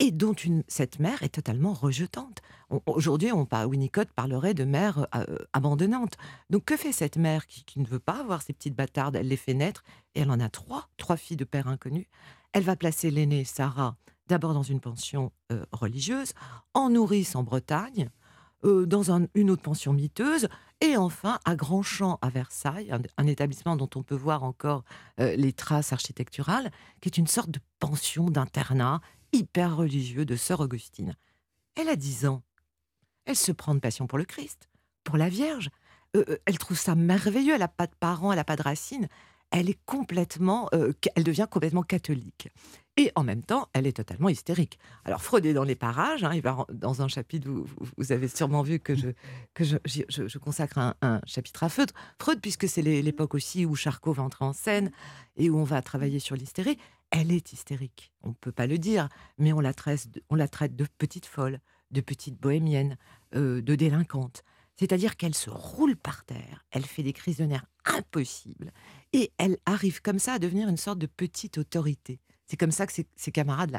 et 0.00 0.10
dont 0.10 0.32
une, 0.32 0.64
cette 0.66 0.98
mère 0.98 1.22
est 1.22 1.34
totalement 1.34 1.74
rejetante. 1.74 2.40
Aujourd'hui, 2.86 3.30
on, 3.32 3.46
Winnicott 3.66 4.10
parlerait 4.10 4.54
de 4.54 4.64
mère 4.64 5.06
euh, 5.14 5.36
abandonnante. 5.52 6.16
Donc 6.48 6.64
que 6.64 6.76
fait 6.76 6.92
cette 6.92 7.18
mère 7.18 7.46
qui, 7.46 7.78
ne 7.78 7.86
veut 7.86 7.98
pas 7.98 8.20
avoir 8.20 8.40
ces 8.40 8.54
petites 8.54 8.74
bâtardes? 8.74 9.16
Elle 9.16 9.28
les 9.28 9.36
fait 9.36 9.52
naître, 9.52 9.84
et 10.14 10.20
elle 10.20 10.30
en 10.30 10.40
a 10.40 10.48
trois, 10.48 10.88
trois 10.96 11.18
filles 11.18 11.36
de 11.36 11.44
père 11.44 11.68
inconnu. 11.68 12.08
Elle 12.52 12.62
va 12.62 12.76
placer 12.76 13.10
l'aînée, 13.10 13.44
Sarah, 13.44 13.96
d'abord 14.26 14.54
dans 14.54 14.62
une 14.62 14.80
pension 14.80 15.32
euh, 15.52 15.66
religieuse, 15.70 16.32
en 16.72 16.88
nourrice 16.88 17.36
en 17.36 17.42
Bretagne, 17.42 18.08
euh, 18.64 18.86
dans 18.86 19.10
une 19.34 19.50
autre 19.50 19.62
pension 19.62 19.92
miteuse, 19.92 20.48
et 20.80 20.96
enfin 20.96 21.38
à 21.44 21.56
Grandchamp 21.56 22.18
à 22.22 22.28
Versailles, 22.28 22.92
un, 23.16 23.26
établissement 23.26 23.76
dont 23.76 23.90
on 23.94 24.02
peut 24.02 24.14
voir 24.14 24.44
encore 24.44 24.84
euh, 25.18 25.34
les 25.36 25.52
traces 25.52 25.92
architecturales, 25.92 26.70
qui 27.00 27.08
est 27.08 27.18
une 27.18 27.26
sorte 27.26 27.50
de 27.50 27.60
pension 27.78 28.30
d'internat 28.30 29.00
hyper 29.32 29.76
religieux 29.76 30.24
de 30.24 30.36
sœur 30.36 30.60
Augustine. 30.60 31.14
Elle 31.74 31.88
a 31.88 31.96
10 31.96 32.26
ans. 32.26 32.42
Elle 33.26 33.36
se 33.36 33.52
prend 33.52 33.74
de 33.74 33.80
passion 33.80 34.06
pour 34.06 34.18
le 34.18 34.24
Christ, 34.24 34.68
pour 35.04 35.16
la 35.16 35.28
Vierge. 35.28 35.70
Euh, 36.16 36.38
elle 36.44 36.58
trouve 36.58 36.78
ça 36.78 36.94
merveilleux. 36.94 37.54
Elle 37.54 37.60
n'a 37.60 37.68
pas 37.68 37.86
de 37.86 37.94
parents, 37.98 38.32
elle 38.32 38.38
n'a 38.38 38.44
pas 38.44 38.56
de 38.56 38.62
racines. 38.62 39.08
Elle 39.50 39.68
est 39.68 39.78
complètement, 39.84 40.68
elle 40.72 41.24
devient 41.24 41.48
complètement 41.50 41.82
catholique. 41.82 42.48
Et 42.96 43.12
en 43.14 43.24
même 43.24 43.42
temps, 43.42 43.68
elle 43.72 43.86
est 43.86 43.96
totalement 43.96 44.28
hystérique. 44.28 44.78
Alors, 45.04 45.22
Freud 45.22 45.46
est 45.46 45.54
dans 45.54 45.64
les 45.64 45.74
parages. 45.74 46.22
Hein, 46.22 46.32
il 46.34 46.42
va 46.42 46.66
dans 46.72 47.02
un 47.02 47.08
chapitre 47.08 47.48
où 47.48 47.66
vous 47.96 48.12
avez 48.12 48.28
sûrement 48.28 48.62
vu 48.62 48.78
que 48.78 48.94
je, 48.94 49.08
que 49.54 49.64
je, 49.64 50.38
consacre 50.38 50.94
un, 51.00 51.20
chapitre 51.24 51.62
à 51.62 51.68
Freud. 51.68 51.92
Freud, 52.18 52.40
puisque 52.40 52.68
c'est 52.68 52.82
l'époque 52.82 53.34
aussi 53.34 53.64
où 53.64 53.74
Charcot 53.74 54.12
va 54.12 54.22
entrer 54.22 54.44
en 54.44 54.52
scène 54.52 54.90
et 55.36 55.48
où 55.48 55.58
on 55.58 55.64
va 55.64 55.80
travailler 55.82 56.18
sur 56.18 56.36
l'hystérie. 56.36 56.78
Elle 57.10 57.32
est 57.32 57.52
hystérique. 57.52 58.12
On 58.22 58.28
ne 58.28 58.34
peut 58.34 58.52
pas 58.52 58.66
le 58.66 58.76
dire, 58.76 59.08
mais 59.38 59.52
on 59.52 59.60
la 59.60 59.72
traite, 59.72 60.08
on 60.28 60.34
la 60.34 60.46
traite 60.46 60.76
de 60.76 60.86
petite 60.98 61.26
folle, 61.26 61.60
de 61.90 62.00
petite 62.00 62.40
bohémienne, 62.40 62.98
euh, 63.34 63.62
de 63.62 63.74
délinquante. 63.76 64.44
C'est-à-dire 64.80 65.18
qu'elle 65.18 65.34
se 65.34 65.50
roule 65.50 65.94
par 65.94 66.24
terre, 66.24 66.64
elle 66.70 66.86
fait 66.86 67.02
des 67.02 67.12
crises 67.12 67.36
de 67.36 67.44
nerfs 67.44 67.66
impossibles, 67.84 68.72
et 69.12 69.30
elle 69.36 69.58
arrive 69.66 70.00
comme 70.00 70.18
ça 70.18 70.32
à 70.32 70.38
devenir 70.38 70.70
une 70.70 70.78
sorte 70.78 70.98
de 70.98 71.06
petite 71.06 71.58
autorité. 71.58 72.18
C'est 72.46 72.56
comme 72.56 72.70
ça 72.70 72.86
que 72.86 72.94
ses, 72.94 73.30
camarades 73.30 73.78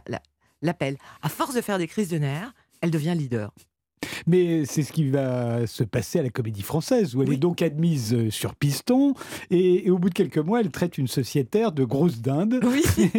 l'appelle. 0.61 0.99
À 1.23 1.29
force 1.29 1.55
de 1.55 1.61
faire 1.61 1.79
des 1.79 1.87
crises 1.87 2.09
de 2.09 2.19
nerfs, 2.19 2.53
elle 2.81 2.91
devient 2.91 3.15
leader. 3.17 3.51
Mais 4.27 4.65
c'est 4.65 4.83
ce 4.83 4.91
qui 4.91 5.09
va 5.09 5.65
se 5.67 5.83
passer 5.83 6.19
à 6.19 6.23
la 6.23 6.29
Comédie 6.29 6.61
Française, 6.63 7.15
où 7.15 7.21
elle 7.21 7.29
Oui. 7.29 7.35
est 7.35 7.39
donc 7.39 7.61
admise 7.61 8.13
euh, 8.13 8.29
sur 8.29 8.55
piston, 8.55 9.13
et, 9.49 9.87
et 9.87 9.89
au 9.91 9.97
bout 9.97 10.09
de 10.09 10.13
quelques 10.13 10.37
mois, 10.37 10.59
elle 10.61 10.69
traite 10.71 10.97
une 10.97 11.07
sociétaire 11.07 11.71
de 11.71 11.83
grosse 11.83 12.21
dinde, 12.21 12.59
Oui. 12.63 12.83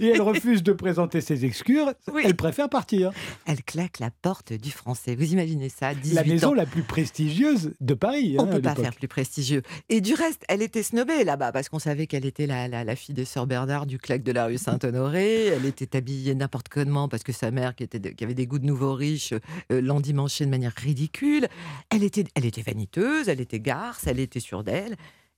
et 0.00 0.06
elle 0.06 0.22
refuse 0.22 0.62
de 0.62 0.72
présenter 0.72 1.20
ses 1.20 1.44
excuses, 1.44 1.82
Oui. 2.12 2.22
elle 2.24 2.36
préfère 2.36 2.68
partir. 2.68 3.10
Elle 3.46 3.62
claque 3.62 3.98
la 3.98 4.10
porte 4.10 4.52
du 4.52 4.70
français. 4.70 5.14
Vous 5.16 5.32
imaginez 5.32 5.68
ça 5.68 5.94
18 5.94 6.14
La 6.14 6.24
maison 6.24 6.48
ans. 6.50 6.54
la 6.54 6.66
plus 6.66 6.82
prestigieuse 6.82 7.72
de 7.80 7.94
Paris. 7.94 8.36
On 8.38 8.44
hein, 8.44 8.46
peut 8.46 8.62
pas 8.62 8.74
faire 8.74 8.94
plus 8.94 9.08
prestigieux. 9.08 9.62
Et 9.88 10.00
du 10.00 10.14
reste, 10.14 10.42
elle 10.48 10.62
était 10.62 10.82
snobée 10.82 11.24
là-bas 11.24 11.52
parce 11.52 11.68
qu'on 11.68 11.78
savait 11.78 12.06
qu'elle 12.06 12.26
était 12.26 12.46
la, 12.46 12.68
la, 12.68 12.84
la 12.84 12.96
fille 12.96 13.14
de 13.14 13.24
Sœur 13.24 13.46
Bernard 13.46 13.86
du 13.86 13.98
claque 13.98 14.22
de 14.22 14.32
la 14.32 14.46
rue 14.46 14.58
Saint-Honoré. 14.58 15.46
Elle 15.46 15.66
était 15.66 15.96
habillée 15.96 16.34
n'importe 16.34 16.68
comment 16.68 17.08
parce 17.08 17.22
que 17.22 17.32
sa 17.32 17.50
mère, 17.50 17.74
qui, 17.74 17.82
était 17.84 17.98
de- 17.98 18.10
qui 18.10 18.24
avait 18.24 18.34
des 18.34 18.46
goûts 18.46 18.58
de 18.58 18.66
nouveaux 18.66 18.94
riches, 18.94 19.34
euh, 19.72 19.80
de 20.26 20.50
manière 20.50 20.72
ridicule. 20.76 21.48
Elle 21.90 22.02
était, 22.04 22.24
elle 22.34 22.44
était 22.46 22.62
vaniteuse, 22.62 23.28
elle 23.28 23.40
était 23.40 23.60
garce, 23.60 24.06
elle 24.06 24.20
était 24.20 24.40
sûre 24.40 24.64
d'elle. 24.64 24.96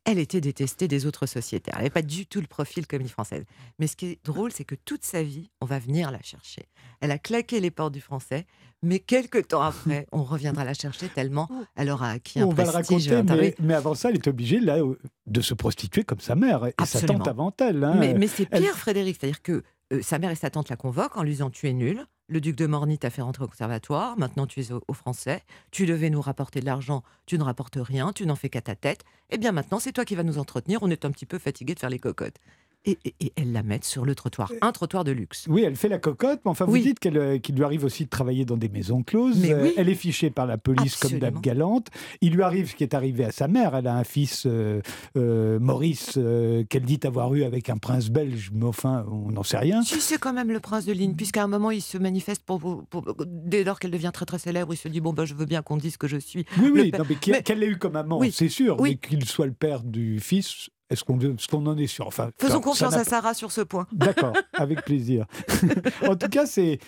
Elle 0.08 0.18
était 0.20 0.40
détestée 0.40 0.86
des 0.86 1.04
autres 1.04 1.26
sociétaires. 1.26 1.74
Elle 1.74 1.80
n'avait 1.80 1.90
pas 1.90 2.02
du 2.02 2.26
tout 2.26 2.40
le 2.40 2.46
profil 2.46 2.86
comédie 2.86 3.10
française. 3.10 3.44
Mais 3.80 3.88
ce 3.88 3.96
qui 3.96 4.06
est 4.06 4.24
drôle, 4.24 4.52
c'est 4.52 4.62
que 4.64 4.76
toute 4.76 5.04
sa 5.04 5.24
vie, 5.24 5.50
on 5.60 5.66
va 5.66 5.80
venir 5.80 6.12
la 6.12 6.22
chercher. 6.22 6.68
Elle 7.00 7.10
a 7.10 7.18
claqué 7.18 7.58
les 7.58 7.72
portes 7.72 7.92
du 7.92 8.00
français, 8.00 8.46
mais 8.84 9.00
quelques 9.00 9.48
temps 9.48 9.62
après, 9.62 10.06
on 10.12 10.22
reviendra 10.22 10.64
la 10.64 10.74
chercher 10.74 11.08
tellement 11.08 11.48
elle 11.74 11.90
aura 11.90 12.10
acquis 12.10 12.38
un 12.38 12.46
On 12.46 12.50
va 12.50 12.62
le 12.62 12.70
raconter, 12.70 13.22
mais, 13.24 13.56
mais 13.58 13.74
avant 13.74 13.94
ça, 13.96 14.10
elle 14.10 14.14
est 14.14 14.28
obligée 14.28 14.60
là, 14.60 14.76
euh, 14.78 14.96
de 15.26 15.40
se 15.40 15.54
prostituer 15.54 16.04
comme 16.04 16.20
sa 16.20 16.36
mère 16.36 16.64
et 16.66 16.74
sa 16.86 17.00
tante 17.00 17.26
avant 17.26 17.52
elle. 17.58 17.82
hein. 17.82 17.96
Mais, 17.98 18.14
mais 18.14 18.28
c'est 18.28 18.46
elle- 18.52 18.62
pire, 18.62 18.78
Frédéric. 18.78 19.16
C'est-à-dire 19.18 19.42
que 19.42 19.64
euh, 19.92 20.02
sa 20.02 20.20
mère 20.20 20.30
et 20.30 20.36
sa 20.36 20.50
tante 20.50 20.68
la 20.68 20.76
convoquent 20.76 21.16
en 21.16 21.24
lui 21.24 21.32
disant 21.32 21.50
Tu 21.50 21.68
es 21.68 21.72
nul. 21.72 22.06
Le 22.28 22.40
duc 22.40 22.56
de 22.56 22.66
Morny 22.66 22.98
t'a 22.98 23.10
fait 23.10 23.22
rentrer 23.22 23.44
au 23.44 23.48
conservatoire. 23.48 24.18
Maintenant, 24.18 24.46
tu 24.46 24.60
es 24.60 24.72
au, 24.72 24.82
au 24.88 24.92
français. 24.92 25.44
Tu 25.70 25.86
devais 25.86 26.10
nous 26.10 26.20
rapporter 26.20 26.58
de 26.58 26.66
l'argent. 26.66 27.04
Tu 27.26 27.38
ne 27.38 27.44
rapportes 27.44 27.78
rien. 27.80 28.12
Tu 28.12 28.26
n'en 28.26 28.34
fais 28.34 28.48
qu'à 28.48 28.60
ta 28.60 28.74
tête. 28.74 29.04
Eh 29.30 29.38
bien, 29.38 29.52
maintenant, 29.52 29.78
c'est 29.78 29.92
toi 29.92 30.04
qui 30.04 30.16
vas 30.16 30.24
nous 30.24 30.38
entretenir. 30.38 30.80
On 30.82 30.90
est 30.90 31.04
un 31.04 31.12
petit 31.12 31.26
peu 31.26 31.38
fatigué 31.38 31.74
de 31.74 31.78
faire 31.78 31.90
les 31.90 32.00
cocottes. 32.00 32.38
Et, 32.86 32.98
et- 33.04 33.14
et 33.20 33.32
elle 33.36 33.52
la 33.52 33.62
met 33.62 33.80
sur 33.82 34.04
le 34.04 34.14
trottoir. 34.14 34.52
Un 34.62 34.72
trottoir 34.72 35.02
de 35.04 35.10
luxe. 35.12 35.46
Oui, 35.48 35.62
elle 35.64 35.76
fait 35.76 35.88
la 35.88 35.98
cocotte, 35.98 36.40
mais 36.44 36.50
enfin, 36.50 36.64
vous 36.66 36.72
Oui. 36.74 36.82
dites 36.82 36.98
qu'elle, 37.00 37.18
euh, 37.18 37.38
qu'il 37.38 37.56
lui 37.56 37.64
arrive 37.64 37.84
aussi 37.84 38.04
de 38.04 38.08
travailler 38.10 38.44
dans 38.44 38.56
des 38.56 38.68
maisons 38.68 39.02
closes. 39.02 39.38
Mais 39.40 39.54
oui. 39.54 39.72
Elle 39.76 39.88
est 39.88 39.94
fichée 39.94 40.30
par 40.30 40.46
la 40.46 40.56
police 40.58 40.96
comme 40.96 41.18
dame 41.18 41.40
galante. 41.40 41.88
Il 42.20 42.32
lui 42.34 42.42
arrive 42.42 42.70
ce 42.70 42.76
qui 42.76 42.84
est 42.84 42.94
arrivé 42.94 43.24
à 43.24 43.32
sa 43.32 43.48
mère. 43.48 43.74
Elle 43.74 43.86
a 43.88 43.96
un 43.96 44.04
fils, 44.04 44.44
euh, 44.46 44.80
euh, 45.16 45.58
Maurice, 45.58 46.14
euh, 46.16 46.64
qu'elle 46.64 46.84
dit 46.84 47.00
avoir 47.04 47.34
eu 47.34 47.42
avec 47.42 47.70
un 47.70 47.76
prince 47.76 48.08
belge, 48.08 48.50
mais 48.54 48.64
enfin, 48.66 49.04
on 49.10 49.30
n'en 49.32 49.42
sait 49.42 49.58
rien. 49.58 49.82
Si 49.82 50.00
c'est 50.00 50.18
quand 50.18 50.32
même 50.32 50.50
le 50.50 50.60
prince 50.60 50.84
de 50.86 50.92
ligne, 50.92 51.14
puisqu'à 51.14 51.42
un 51.42 51.48
moment 51.48 51.70
il 51.70 51.82
se 51.82 51.98
manifeste 51.98 52.42
pour, 52.44 52.60
pour- 52.60 52.84
pour- 52.84 53.14
dès 53.26 53.64
lors 53.64 53.78
qu'elle 53.80 53.90
devient 53.90 54.10
très 54.14 54.26
très 54.26 54.38
célèbre, 54.38 54.72
il 54.72 54.76
se 54.76 54.88
dit 54.88 55.00
bon 55.00 55.12
ben 55.12 55.24
je 55.24 55.34
veux 55.34 55.46
bien 55.46 55.62
qu'on 55.62 55.76
dise 55.76 55.96
que 55.96 56.06
je 56.08 56.16
suis 56.18 56.44
Oui, 56.60 56.70
oui, 56.72 56.92
non, 56.96 57.04
mais 57.08 57.16
qu'elle 57.16 57.58
l'ait 57.58 57.66
eu 57.66 57.76
comme 57.78 57.96
amant, 57.96 58.18
Oui. 58.20 58.30
c'est 58.32 58.48
sûr. 58.48 58.76
Oui. 58.80 58.90
Mais 59.02 59.08
qu'il 59.08 59.24
soit 59.24 59.46
le 59.46 59.52
père 59.52 59.82
du 59.82 60.20
fils, 60.20 60.68
est-ce 60.90 61.04
qu'on, 61.04 61.18
qu'on 61.18 61.66
en 61.66 61.76
est 61.76 61.86
sûr 61.86 62.06
enfin, 62.06 62.30
Faisons 62.38 62.54
ça- 62.54 62.60
confiance 62.60 62.94
ça 62.94 63.00
à 63.00 63.04
Sarah 63.04 63.34
sur 63.34 63.50
ce 63.52 63.60
point. 63.60 63.86
D'accord, 63.92 64.32
avec 64.54 64.82
plaisir. 64.84 65.26
en 66.08 66.16
tout 66.16 66.28
cas, 66.28 66.46
c'est, 66.46 66.78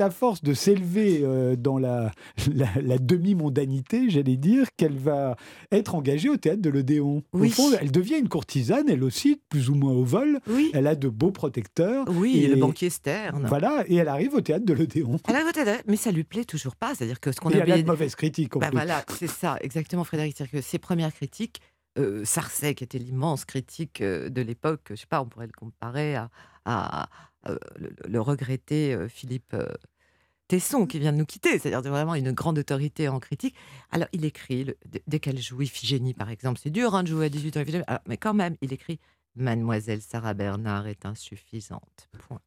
à 0.00 0.10
force 0.10 0.42
de 0.42 0.54
s'élever 0.54 1.20
euh, 1.22 1.56
dans 1.56 1.78
la, 1.78 2.12
la, 2.54 2.68
la 2.80 2.98
demi-mondanité, 2.98 4.10
j'allais 4.10 4.36
dire, 4.36 4.66
qu'elle 4.76 4.96
va 4.96 5.36
être 5.72 5.94
engagée 5.94 6.28
au 6.28 6.36
théâtre 6.36 6.62
de 6.62 6.70
l'Odéon. 6.70 7.22
Oui. 7.32 7.48
Au 7.48 7.50
fond, 7.50 7.70
elle 7.80 7.90
devient 7.90 8.16
une 8.18 8.28
courtisane, 8.28 8.88
elle 8.88 9.02
aussi, 9.04 9.40
plus 9.48 9.70
ou 9.70 9.74
moins 9.74 9.92
au 9.92 10.04
vol. 10.04 10.40
Oui, 10.48 10.70
Elle 10.74 10.86
a 10.86 10.94
de 10.94 11.08
beaux 11.08 11.32
protecteurs. 11.32 12.04
oui, 12.08 12.38
et- 12.44 12.48
le 12.48 12.56
banquier 12.56 12.90
Stern. 12.90 13.46
Voilà, 13.46 13.84
et 13.86 13.96
elle 13.96 14.08
arrive 14.08 14.34
au 14.34 14.40
théâtre 14.40 14.64
de 14.64 14.72
l'Odéon. 14.72 15.18
Elle 15.28 15.36
a 15.36 15.44
voté, 15.44 15.60
mais 15.86 15.96
ça 15.96 16.10
lui 16.10 16.24
plaît 16.24 16.44
toujours 16.44 16.76
pas. 16.76 16.94
C'est-à-dire 16.94 17.20
que 17.20 17.32
ce 17.32 17.40
qu'on 17.40 17.50
a 17.50 17.56
elle 17.56 17.70
a 17.72 17.78
de 17.82 17.86
mauvaises 17.86 18.14
critiques. 18.14 18.56
en 18.56 18.60
Bah 18.60 18.68
plus. 18.68 18.76
voilà, 18.76 19.04
c'est 19.18 19.26
ça, 19.28 19.56
exactement, 19.60 20.04
Frédéric. 20.04 20.36
C'est-à-dire 20.36 20.60
que 20.60 20.66
ses 20.66 20.78
premières 20.78 21.12
critiques, 21.12 21.60
euh, 21.96 22.24
Sarcey, 22.24 22.74
qui 22.74 22.84
était 22.84 22.98
l'immense 22.98 23.44
critique 23.44 24.02
de 24.02 24.42
l'époque, 24.42 24.88
je 24.90 24.96
sais 24.96 25.06
pas, 25.06 25.22
on 25.22 25.26
pourrait 25.26 25.46
le 25.46 25.52
comparer 25.52 26.16
à, 26.64 27.08
le, 27.46 27.90
le 28.06 28.20
regretté 28.20 28.96
Philippe 29.08 29.56
Tesson, 30.48 30.86
qui 30.86 30.98
vient 30.98 31.12
de 31.12 31.18
nous 31.18 31.26
quitter, 31.26 31.58
c'est-à-dire 31.58 31.90
vraiment 31.90 32.14
une 32.14 32.32
grande 32.32 32.58
autorité 32.58 33.08
en 33.08 33.20
critique. 33.20 33.54
Alors, 33.90 34.08
il 34.12 34.24
écrit, 34.24 34.74
dès 35.06 35.20
qu'elle 35.20 35.38
joue 35.38 35.60
Iphigénie, 35.60 36.14
par 36.14 36.30
exemple, 36.30 36.58
c'est 36.62 36.70
dur 36.70 36.94
hein, 36.94 37.02
de 37.02 37.08
jouer 37.08 37.26
à 37.26 37.28
18 37.28 37.56
ans, 37.56 37.60
Iphigénie, 37.60 37.84
Alors, 37.86 38.00
mais 38.06 38.16
quand 38.16 38.34
même, 38.34 38.56
il 38.62 38.72
écrit 38.72 38.98
Mademoiselle 39.38 40.02
Sarah 40.02 40.34
Bernard 40.34 40.86
est 40.86 41.06
insuffisante. 41.06 42.08
Point. 42.18 42.40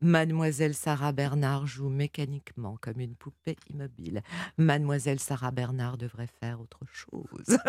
Mademoiselle 0.00 0.74
Sarah 0.74 1.12
Bernard 1.12 1.66
joue 1.66 1.88
mécaniquement 1.88 2.76
comme 2.80 3.00
une 3.00 3.14
poupée 3.14 3.56
immobile. 3.70 4.22
Mademoiselle 4.58 5.18
Sarah 5.18 5.50
Bernard 5.50 5.96
devrait 5.96 6.28
faire 6.40 6.60
autre 6.60 6.80
chose. 6.92 7.58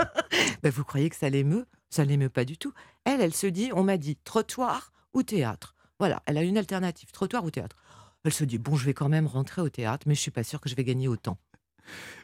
Ben, 0.64 0.72
vous 0.72 0.84
croyez 0.84 1.10
que 1.10 1.16
ça 1.16 1.30
l'émeut? 1.30 1.66
Ça 1.90 2.04
l'émeut 2.04 2.30
pas 2.30 2.46
du 2.46 2.58
tout. 2.58 2.74
Elle, 3.06 3.22
elle 3.22 3.34
se 3.34 3.48
dit, 3.48 3.70
on 3.74 3.84
m'a 3.84 3.98
dit 3.98 4.16
trottoir 4.16 4.92
ou 5.14 5.24
théâtre. 5.24 5.76
Voilà, 6.00 6.22
elle 6.26 6.38
a 6.38 6.44
une 6.44 6.58
alternative, 6.58 7.12
trottoir 7.12 7.44
ou 7.44 7.52
théâtre. 7.52 7.76
Elle 8.24 8.34
se 8.34 8.44
dit, 8.44 8.58
bon, 8.58 8.76
je 8.76 8.86
vais 8.86 8.94
quand 8.94 9.10
même 9.10 9.28
rentrer 9.28 9.62
au 9.62 9.70
théâtre, 9.70 10.08
mais 10.08 10.16
je 10.16 10.22
suis 10.22 10.32
pas 10.32 10.44
sûre 10.44 10.60
que 10.60 10.70
je 10.70 10.76
vais 10.76 10.84
gagner 10.84 11.08
autant. 11.08 11.38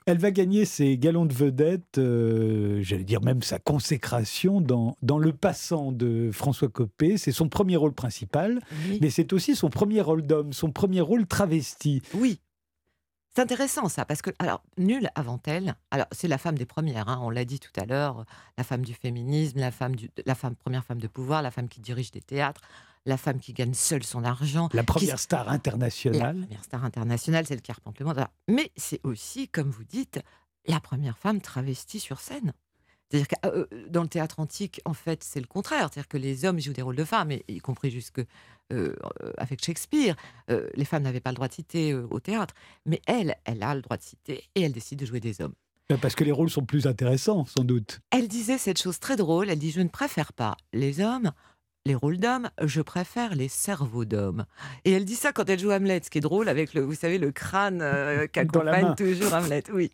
Elle 0.05 0.17
va 0.17 0.31
gagner 0.31 0.65
ses 0.65 0.97
galons 0.97 1.25
de 1.25 1.33
vedette, 1.33 1.97
euh, 1.97 2.79
j'allais 2.81 3.05
dire 3.05 3.21
même 3.21 3.41
sa 3.41 3.57
consécration 3.59 4.59
dans, 4.59 4.97
dans 5.01 5.17
Le 5.17 5.31
Passant 5.31 5.91
de 5.93 6.29
François 6.33 6.67
Copé. 6.67 7.17
C'est 7.17 7.31
son 7.31 7.47
premier 7.47 7.77
rôle 7.77 7.93
principal, 7.93 8.59
Oui. 8.89 8.99
mais 9.01 9.09
c'est 9.09 9.31
aussi 9.31 9.55
son 9.55 9.69
premier 9.69 10.01
rôle 10.01 10.23
d'homme, 10.23 10.51
son 10.51 10.71
premier 10.71 10.99
rôle 11.01 11.25
travesti. 11.25 12.01
Oui. 12.15 12.39
C'est 13.35 13.41
intéressant 13.41 13.89
ça, 13.89 14.05
parce 14.05 14.21
que, 14.21 14.29
alors, 14.37 14.61
nulle 14.77 15.09
avant 15.15 15.39
elle, 15.45 15.75
alors 15.89 16.05
c'est 16.11 16.27
la 16.27 16.37
femme 16.37 16.55
des 16.57 16.65
premières, 16.67 17.09
hein, 17.09 17.19
on 17.23 17.31
l'a 17.31 17.45
dit 17.45 17.59
tout 17.59 17.71
à 17.79 17.85
l'heure, 17.85 18.25
la 18.59 18.63
femme 18.63 18.83
du 18.85 18.93
féminisme, 18.93 19.59
la 19.59 19.71
femme, 19.71 19.95
du, 19.95 20.11
la 20.25 20.35
femme, 20.35 20.55
première 20.55 20.85
femme 20.85 20.99
de 20.99 21.07
pouvoir, 21.07 21.41
la 21.41 21.49
femme 21.49 21.67
qui 21.67 21.81
dirige 21.81 22.11
des 22.11 22.21
théâtres, 22.21 22.61
la 23.05 23.17
femme 23.17 23.39
qui 23.39 23.53
gagne 23.53 23.73
seule 23.73 24.03
son 24.03 24.23
argent, 24.23 24.69
La 24.73 24.83
première 24.83 25.15
Qui- 25.15 25.21
star 25.23 25.45
la 25.45 25.51
internationale. 25.51 26.37
première 26.41 26.63
star 26.63 26.85
internationale, 26.85 27.45
celle 27.47 27.61
qui 27.61 27.71
arpente 27.71 27.99
le 27.99 28.05
monde. 28.05 28.23
Mais 28.47 28.71
c'est 28.77 29.01
aussi, 29.03 29.47
comme 29.49 29.71
vous 29.71 29.83
dites, 29.83 30.21
la 30.67 30.79
première 30.79 31.17
femme 31.17 31.41
travestie 31.41 31.99
sur 31.99 32.19
scène. 32.19 32.53
C'est-à-dire 33.13 33.27
que 33.27 33.47
euh, 33.47 33.65
dans 33.89 34.01
le 34.01 34.07
théâtre 34.07 34.39
antique, 34.39 34.81
en 34.85 34.93
fait, 34.93 35.23
c'est 35.23 35.39
le 35.39 35.45
contraire. 35.45 35.89
C'est-à-dire 35.91 36.07
que 36.07 36.17
les 36.17 36.45
hommes 36.45 36.59
jouent 36.59 36.73
des 36.73 36.81
rôles 36.81 36.95
de 36.95 37.05
femmes, 37.05 37.31
et, 37.31 37.45
y 37.47 37.59
compris 37.59 37.91
jusque 37.91 38.19
euh, 38.19 38.25
euh, 38.71 39.31
avec 39.37 39.63
Shakespeare. 39.63 40.15
Euh, 40.49 40.67
les 40.73 40.85
femmes 40.85 41.03
n'avaient 41.03 41.19
pas 41.19 41.29
le 41.29 41.35
droit 41.35 41.47
de 41.47 41.53
citer 41.53 41.91
euh, 41.91 42.07
au 42.09 42.19
théâtre. 42.19 42.55
Mais 42.87 43.01
elle, 43.05 43.35
elle 43.45 43.61
a 43.61 43.75
le 43.75 43.81
droit 43.81 43.97
de 43.97 44.03
citer, 44.03 44.43
et 44.55 44.63
elle 44.63 44.71
décide 44.71 44.97
de 44.99 45.05
jouer 45.05 45.19
des 45.19 45.41
hommes. 45.41 45.53
Ben, 45.89 45.99
Parce 45.99 46.15
que 46.15 46.23
les 46.23 46.31
rôles 46.31 46.49
sont 46.49 46.65
plus 46.65 46.87
intéressants, 46.87 47.45
sans 47.45 47.63
doute. 47.63 47.99
Elle 48.09 48.27
disait 48.27 48.57
cette 48.57 48.81
chose 48.81 48.99
très 48.99 49.15
drôle. 49.15 49.51
Elle 49.51 49.59
dit 49.59 49.69
Je 49.69 49.81
ne 49.81 49.89
préfère 49.89 50.33
pas 50.33 50.57
les 50.71 50.99
hommes, 50.99 51.31
les 51.85 51.95
rôles 51.95 52.17
d'hommes, 52.17 52.49
je 52.63 52.81
préfère 52.81 53.35
les 53.35 53.49
cerveaux 53.49 54.05
d'hommes. 54.05 54.45
Et 54.85 54.91
elle 54.91 55.05
dit 55.05 55.15
ça 55.15 55.33
quand 55.33 55.49
elle 55.49 55.59
joue 55.59 55.71
Hamlet, 55.71 56.01
ce 56.03 56.09
qui 56.09 56.19
est 56.19 56.21
drôle 56.21 56.47
avec 56.47 56.73
le, 56.73 56.81
vous 56.81 56.95
savez, 56.95 57.17
le 57.17 57.31
crâne 57.31 57.81
euh, 57.81 58.25
qu'accompagne 58.31 58.95
toujours 58.95 59.33
Hamlet. 59.33 59.63
Oui. 59.71 59.91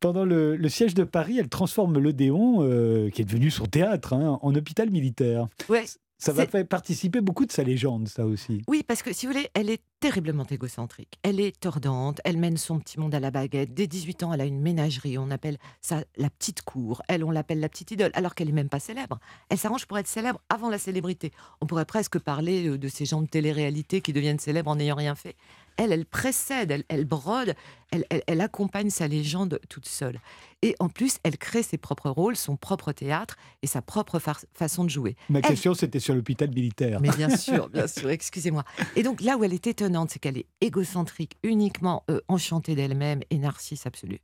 Pendant 0.00 0.24
le, 0.24 0.56
le 0.56 0.68
siège 0.68 0.94
de 0.94 1.04
Paris, 1.04 1.38
elle 1.38 1.48
transforme 1.48 1.98
l'Odéon, 1.98 2.58
euh, 2.60 3.08
qui 3.10 3.22
est 3.22 3.24
devenu 3.24 3.50
son 3.50 3.66
théâtre, 3.66 4.12
hein, 4.12 4.38
en 4.42 4.54
hôpital 4.54 4.90
militaire. 4.90 5.46
Ouais. 5.68 5.84
Ça 6.18 6.32
va 6.32 6.46
participer 6.64 7.20
beaucoup 7.20 7.44
de 7.44 7.52
sa 7.52 7.62
légende, 7.62 8.08
ça 8.08 8.24
aussi. 8.26 8.62
Oui, 8.68 8.82
parce 8.82 9.02
que 9.02 9.12
si 9.12 9.26
vous 9.26 9.32
voulez, 9.32 9.48
elle 9.52 9.68
est 9.68 9.82
terriblement 10.00 10.46
égocentrique. 10.50 11.18
Elle 11.22 11.40
est 11.40 11.58
tordante, 11.60 12.22
elle 12.24 12.38
mène 12.38 12.56
son 12.56 12.78
petit 12.78 12.98
monde 12.98 13.14
à 13.14 13.20
la 13.20 13.30
baguette. 13.30 13.74
Dès 13.74 13.86
18 13.86 14.22
ans, 14.22 14.32
elle 14.32 14.40
a 14.40 14.46
une 14.46 14.60
ménagerie, 14.60 15.18
on 15.18 15.30
appelle 15.30 15.58
ça 15.82 16.04
la 16.16 16.30
petite 16.30 16.62
cour. 16.62 17.02
Elle, 17.08 17.22
on 17.22 17.30
l'appelle 17.30 17.60
la 17.60 17.68
petite 17.68 17.90
idole, 17.90 18.12
alors 18.14 18.34
qu'elle 18.34 18.46
n'est 18.46 18.54
même 18.54 18.70
pas 18.70 18.80
célèbre. 18.80 19.18
Elle 19.50 19.58
s'arrange 19.58 19.84
pour 19.86 19.98
être 19.98 20.08
célèbre 20.08 20.40
avant 20.48 20.70
la 20.70 20.78
célébrité. 20.78 21.32
On 21.60 21.66
pourrait 21.66 21.84
presque 21.84 22.18
parler 22.18 22.66
euh, 22.66 22.78
de 22.78 22.88
ces 22.88 23.04
gens 23.04 23.20
de 23.20 23.28
télé-réalité 23.28 24.00
qui 24.00 24.14
deviennent 24.14 24.38
célèbres 24.38 24.70
en 24.70 24.76
n'ayant 24.76 24.96
rien 24.96 25.14
fait. 25.14 25.36
Elle, 25.76 25.92
elle 25.92 26.06
précède, 26.06 26.70
elle, 26.70 26.84
elle 26.88 27.04
brode, 27.04 27.54
elle, 27.90 28.04
elle- 28.10 28.22
elle 28.26 28.40
accompagne 28.40 28.90
sa 28.90 29.08
légende 29.08 29.60
toute 29.68 29.86
seule. 29.86 30.18
Et 30.62 30.74
en 30.80 30.88
plus, 30.88 31.18
elle 31.22 31.36
crée 31.38 31.62
ses 31.62 31.76
propres 31.78 32.10
rôles, 32.10 32.36
son 32.36 32.56
propre 32.56 32.92
théâtre 32.92 33.36
et 33.62 33.66
sa 33.66 33.82
propre 33.82 34.18
façon 34.54 34.84
de 34.84 34.90
jouer. 34.90 35.16
Ma 35.28 35.42
question, 35.42 35.74
c'était 35.74 36.00
sur 36.00 36.14
l'hôpital 36.14 36.48
militaire. 36.48 37.00
Mais 37.00 37.10
bien 37.10 37.28
sûr, 37.36 37.68
bien 37.68 37.86
sûr, 37.86 38.08
excusez-moi. 38.10 38.64
Et 38.96 39.02
donc 39.02 39.20
là 39.20 39.36
où 39.36 39.44
elle 39.44 39.52
est 39.54 39.66
étonnante, 39.66 40.10
c'est 40.10 40.18
qu'elle 40.18 40.38
est 40.38 40.46
égocentrique, 40.60 41.36
uniquement 41.42 42.04
euh, 42.10 42.20
enchantée 42.28 42.74
d'elle-même 42.74 43.20
et 43.30 43.38
narcisse 43.38 43.86
absolue. 43.86 44.20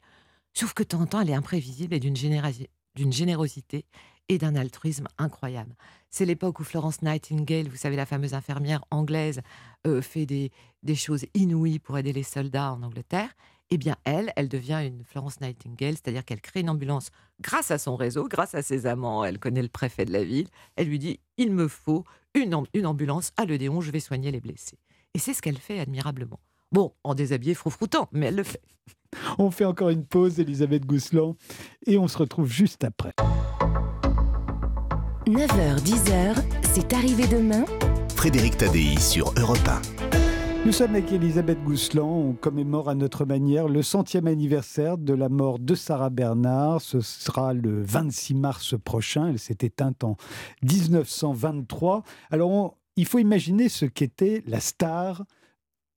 Sauf 0.55 0.75
que 0.75 0.83
de 0.83 0.89
temps 0.89 1.01
en 1.01 1.07
temps, 1.07 1.21
elle 1.21 1.31
est 1.31 1.35
imprévisible 1.35 1.95
et 1.95 2.01
d'une 2.01 2.17
générosité 3.13 3.85
et 4.35 4.39
d'un 4.39 4.55
altruisme 4.57 5.07
incroyable. 5.19 5.75
C'est 6.11 6.25
l'époque 6.25 6.61
où 6.61 6.65
Florence 6.65 7.03
Nightingale, 7.03 7.69
vous 7.69 7.77
savez, 7.77 7.97
la 7.97 8.07
fameuse 8.07 8.35
infirmière 8.35 8.85
anglaise, 8.91 9.41
euh, 9.87 10.03
fait 10.03 10.27
des, 10.27 10.51
des 10.83 10.95
choses 10.95 11.25
inouïes 11.35 11.79
pour 11.79 11.97
aider 11.99 12.13
les 12.13 12.23
soldats 12.23 12.73
en 12.73 12.83
Angleterre. 12.83 13.31
Eh 13.71 13.79
bien, 13.79 13.97
elle, 14.05 14.33
elle 14.37 14.49
devient 14.51 14.83
une 14.87 15.03
Florence 15.05 15.41
Nightingale, 15.41 15.95
c'est-à-dire 15.95 16.25
qu'elle 16.27 16.43
crée 16.43 16.61
une 16.61 16.69
ambulance 16.69 17.09
grâce 17.41 17.71
à 17.71 17.79
son 17.79 17.97
réseau, 17.97 18.29
grâce 18.29 18.55
à 18.55 18.61
ses 18.63 18.85
amants. 18.87 19.25
Elle 19.25 19.39
connaît 19.39 19.63
le 19.63 19.69
préfet 19.69 20.05
de 20.05 20.13
la 20.13 20.23
ville. 20.25 20.49
Elle 20.77 20.89
lui 20.89 20.99
dit 20.99 21.21
il 21.39 21.53
me 21.53 21.69
faut 21.69 22.05
une, 22.35 22.53
am- 22.53 22.67
une 22.75 22.87
ambulance 22.87 23.33
à 23.39 23.47
l'Odéon, 23.47 23.81
je 23.81 23.91
vais 23.91 24.01
soigner 24.01 24.31
les 24.31 24.41
blessés. 24.41 24.79
Et 25.15 25.19
c'est 25.19 25.33
ce 25.33 25.41
qu'elle 25.41 25.59
fait 25.59 25.81
admirablement. 25.81 26.41
Bon, 26.71 26.93
en 27.05 27.15
déshabillé 27.15 27.55
froufroutant, 27.55 28.09
mais 28.13 28.27
elle 28.27 28.37
le 28.37 28.43
fait. 28.45 28.63
On 29.39 29.51
fait 29.51 29.65
encore 29.67 29.89
une 29.91 30.05
pause, 30.07 30.39
Elisabeth 30.41 30.85
Gousselan, 30.87 31.37
et 31.87 31.99
on 31.99 32.09
se 32.09 32.17
retrouve 32.17 32.49
juste 32.51 32.83
après. 32.85 33.13
9h, 35.27 35.79
10h, 35.85 36.35
c'est 36.73 36.93
arrivé 36.93 37.29
demain. 37.29 37.65
Frédéric 38.17 38.57
Tadei 38.57 38.99
sur 38.99 39.33
Europe 39.39 39.59
1. 39.69 40.67
Nous 40.67 40.73
sommes 40.73 40.97
avec 40.97 41.13
Elisabeth 41.13 41.63
Gousselan. 41.63 42.09
On 42.09 42.33
commémore 42.33 42.89
à 42.89 42.97
notre 42.97 43.25
manière 43.25 43.69
le 43.69 43.85
centième 43.85 44.27
anniversaire 44.27 44.99
de 44.99 45.15
la 45.15 45.29
mort 45.29 45.61
de 45.61 45.77
Sarah 45.77 46.11
Bernard. 46.11 46.81
Ce 46.81 47.01
sera 47.01 47.55
le 47.55 47.83
26 47.83 48.35
mars 48.35 48.75
prochain. 48.83 49.29
Elle 49.29 49.39
s'est 49.39 49.59
éteinte 49.61 50.03
en 50.03 50.17
1923. 50.65 52.03
Alors, 52.33 52.77
il 52.97 53.07
faut 53.07 53.21
imaginer 53.21 53.69
ce 53.69 53.85
qu'était 53.85 54.43
la 54.49 54.59
star 54.59 55.23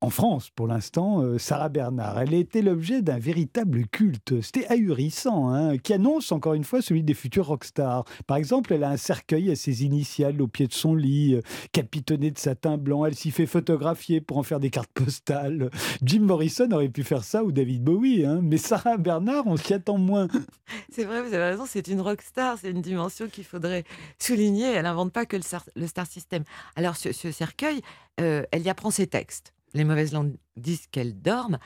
en 0.06 0.12
France, 0.12 0.52
pour 0.52 0.68
l'instant, 0.68 1.24
euh, 1.24 1.40
Sarah 1.40 1.68
Bernard. 1.70 2.20
Elle 2.20 2.36
été 2.36 2.62
l'objet 2.62 3.02
d'un 3.02 3.18
véritable 3.18 3.88
culte. 3.88 4.40
C'était 4.42 4.68
ahurissant, 4.68 5.50
hein, 5.50 5.80
qui 5.80 5.94
annonce 5.94 6.32
encore 6.32 6.54
une 6.54 6.64
fois 6.64 6.84
celui 6.84 7.02
des 7.02 7.16
futurs 7.16 7.48
rockstars. 7.48 8.06
Par 8.28 8.38
exemple, 8.38 8.72
elle 8.72 8.84
a 8.84 8.90
un 8.90 8.98
cercueil 8.98 9.50
à 9.50 9.56
ses 9.56 9.84
initiales 9.84 10.40
au 10.44 10.48
pied 10.48 10.68
de 10.68 10.74
son 10.74 10.94
lit, 10.94 11.34
euh, 11.34 11.42
capitonné 11.72 12.30
de 12.30 12.38
satin 12.38 12.78
blanc. 12.78 13.04
Elle 13.06 13.16
s'y 13.16 13.32
fait 13.32 13.48
photographier 13.48 14.22
pour 14.22 14.38
en 14.38 14.44
faire 14.44 14.60
des 14.60 14.70
cartes 14.70 14.92
postales. 14.94 15.72
Jim 16.04 16.22
Morrison 16.22 16.70
aurait 16.72 16.90
pu 16.90 17.02
faire 17.02 17.24
ça 17.24 17.44
ou 17.44 17.52
David 17.52 17.84
Bowie, 17.84 18.26
hein, 18.26 18.42
mais 18.44 18.58
Sarah 18.58 18.98
Bernard, 18.98 19.48
on 19.48 19.58
s'y 19.58 19.74
attend 19.74 19.98
moins. 19.98 20.28
C'est 20.92 21.06
vrai, 21.06 21.24
vous 21.24 21.34
avez 21.34 21.52
raison, 21.52 21.66
c'est 21.68 21.88
une 21.88 22.02
rockstar, 22.02 22.58
c'est 22.60 22.72
une 22.72 22.82
dimension 22.82 23.28
qu'il 23.28 23.44
faudrait 23.44 23.84
souligner. 24.18 24.66
Elle 24.66 24.84
n'invente 24.84 25.12
pas 25.12 25.26
que 25.26 25.36
le, 25.36 25.88
star 25.88 26.08
system. 26.08 26.44
Alors, 26.76 26.96
ce, 26.96 27.12
cercueil, 27.12 27.82
euh, 28.20 28.44
elle 28.52 28.62
y 28.62 28.70
apprend 28.70 28.92
ses 28.92 29.08
textes 29.08 29.55
les 29.76 29.84
mauvaises 29.84 30.14
langues 30.14 30.36
disent 30.58 30.88
qu'elle 30.88 31.22
dorme, 31.22 31.60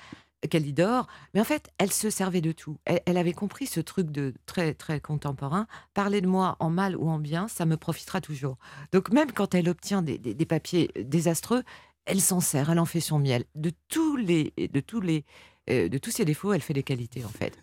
qu'elle 0.49 0.65
y 0.65 0.73
dort, 0.73 1.07
mais 1.33 1.41
en 1.41 1.45
fait, 1.45 1.69
elle 1.77 1.91
se 1.91 2.09
servait 2.09 2.41
de 2.41 2.51
tout. 2.51 2.77
Elle, 2.85 3.17
avait 3.17 3.33
compris 3.33 3.67
ce 3.67 3.79
truc 3.79 4.09
de 4.09 4.33
très 4.45 4.73
très 4.73 4.99
contemporain. 4.99 5.67
Parler 5.93 6.21
de 6.21 6.27
moi 6.27 6.55
en 6.59 6.69
mal 6.69 6.95
ou 6.95 7.09
en 7.09 7.19
bien, 7.19 7.47
ça 7.47 7.65
me 7.65 7.77
profitera 7.77 8.21
toujours. 8.21 8.57
Donc 8.91 9.11
même 9.11 9.31
quand 9.31 9.53
elle 9.53 9.69
obtient 9.69 10.01
des, 10.01 10.45
papiers 10.45 10.91
désastreux, 10.95 11.63
elle 12.05 12.21
s'en 12.21 12.39
sert, 12.39 12.69
elle 12.69 12.79
en 12.79 12.85
fait 12.85 13.01
son 13.01 13.19
miel. 13.19 13.45
De 13.55 13.71
tous 13.89 14.15
les, 14.15 14.53
de 14.57 14.79
tous 14.79 15.01
les, 15.01 15.25
euh, 15.69 15.89
de 15.89 15.97
tous 15.97 16.11
ses 16.11 16.25
défauts, 16.25 16.53
elle 16.53 16.61
fait 16.61 16.73
des 16.73 16.83
qualités 16.83 17.23
en 17.25 17.29
fait. 17.29 17.57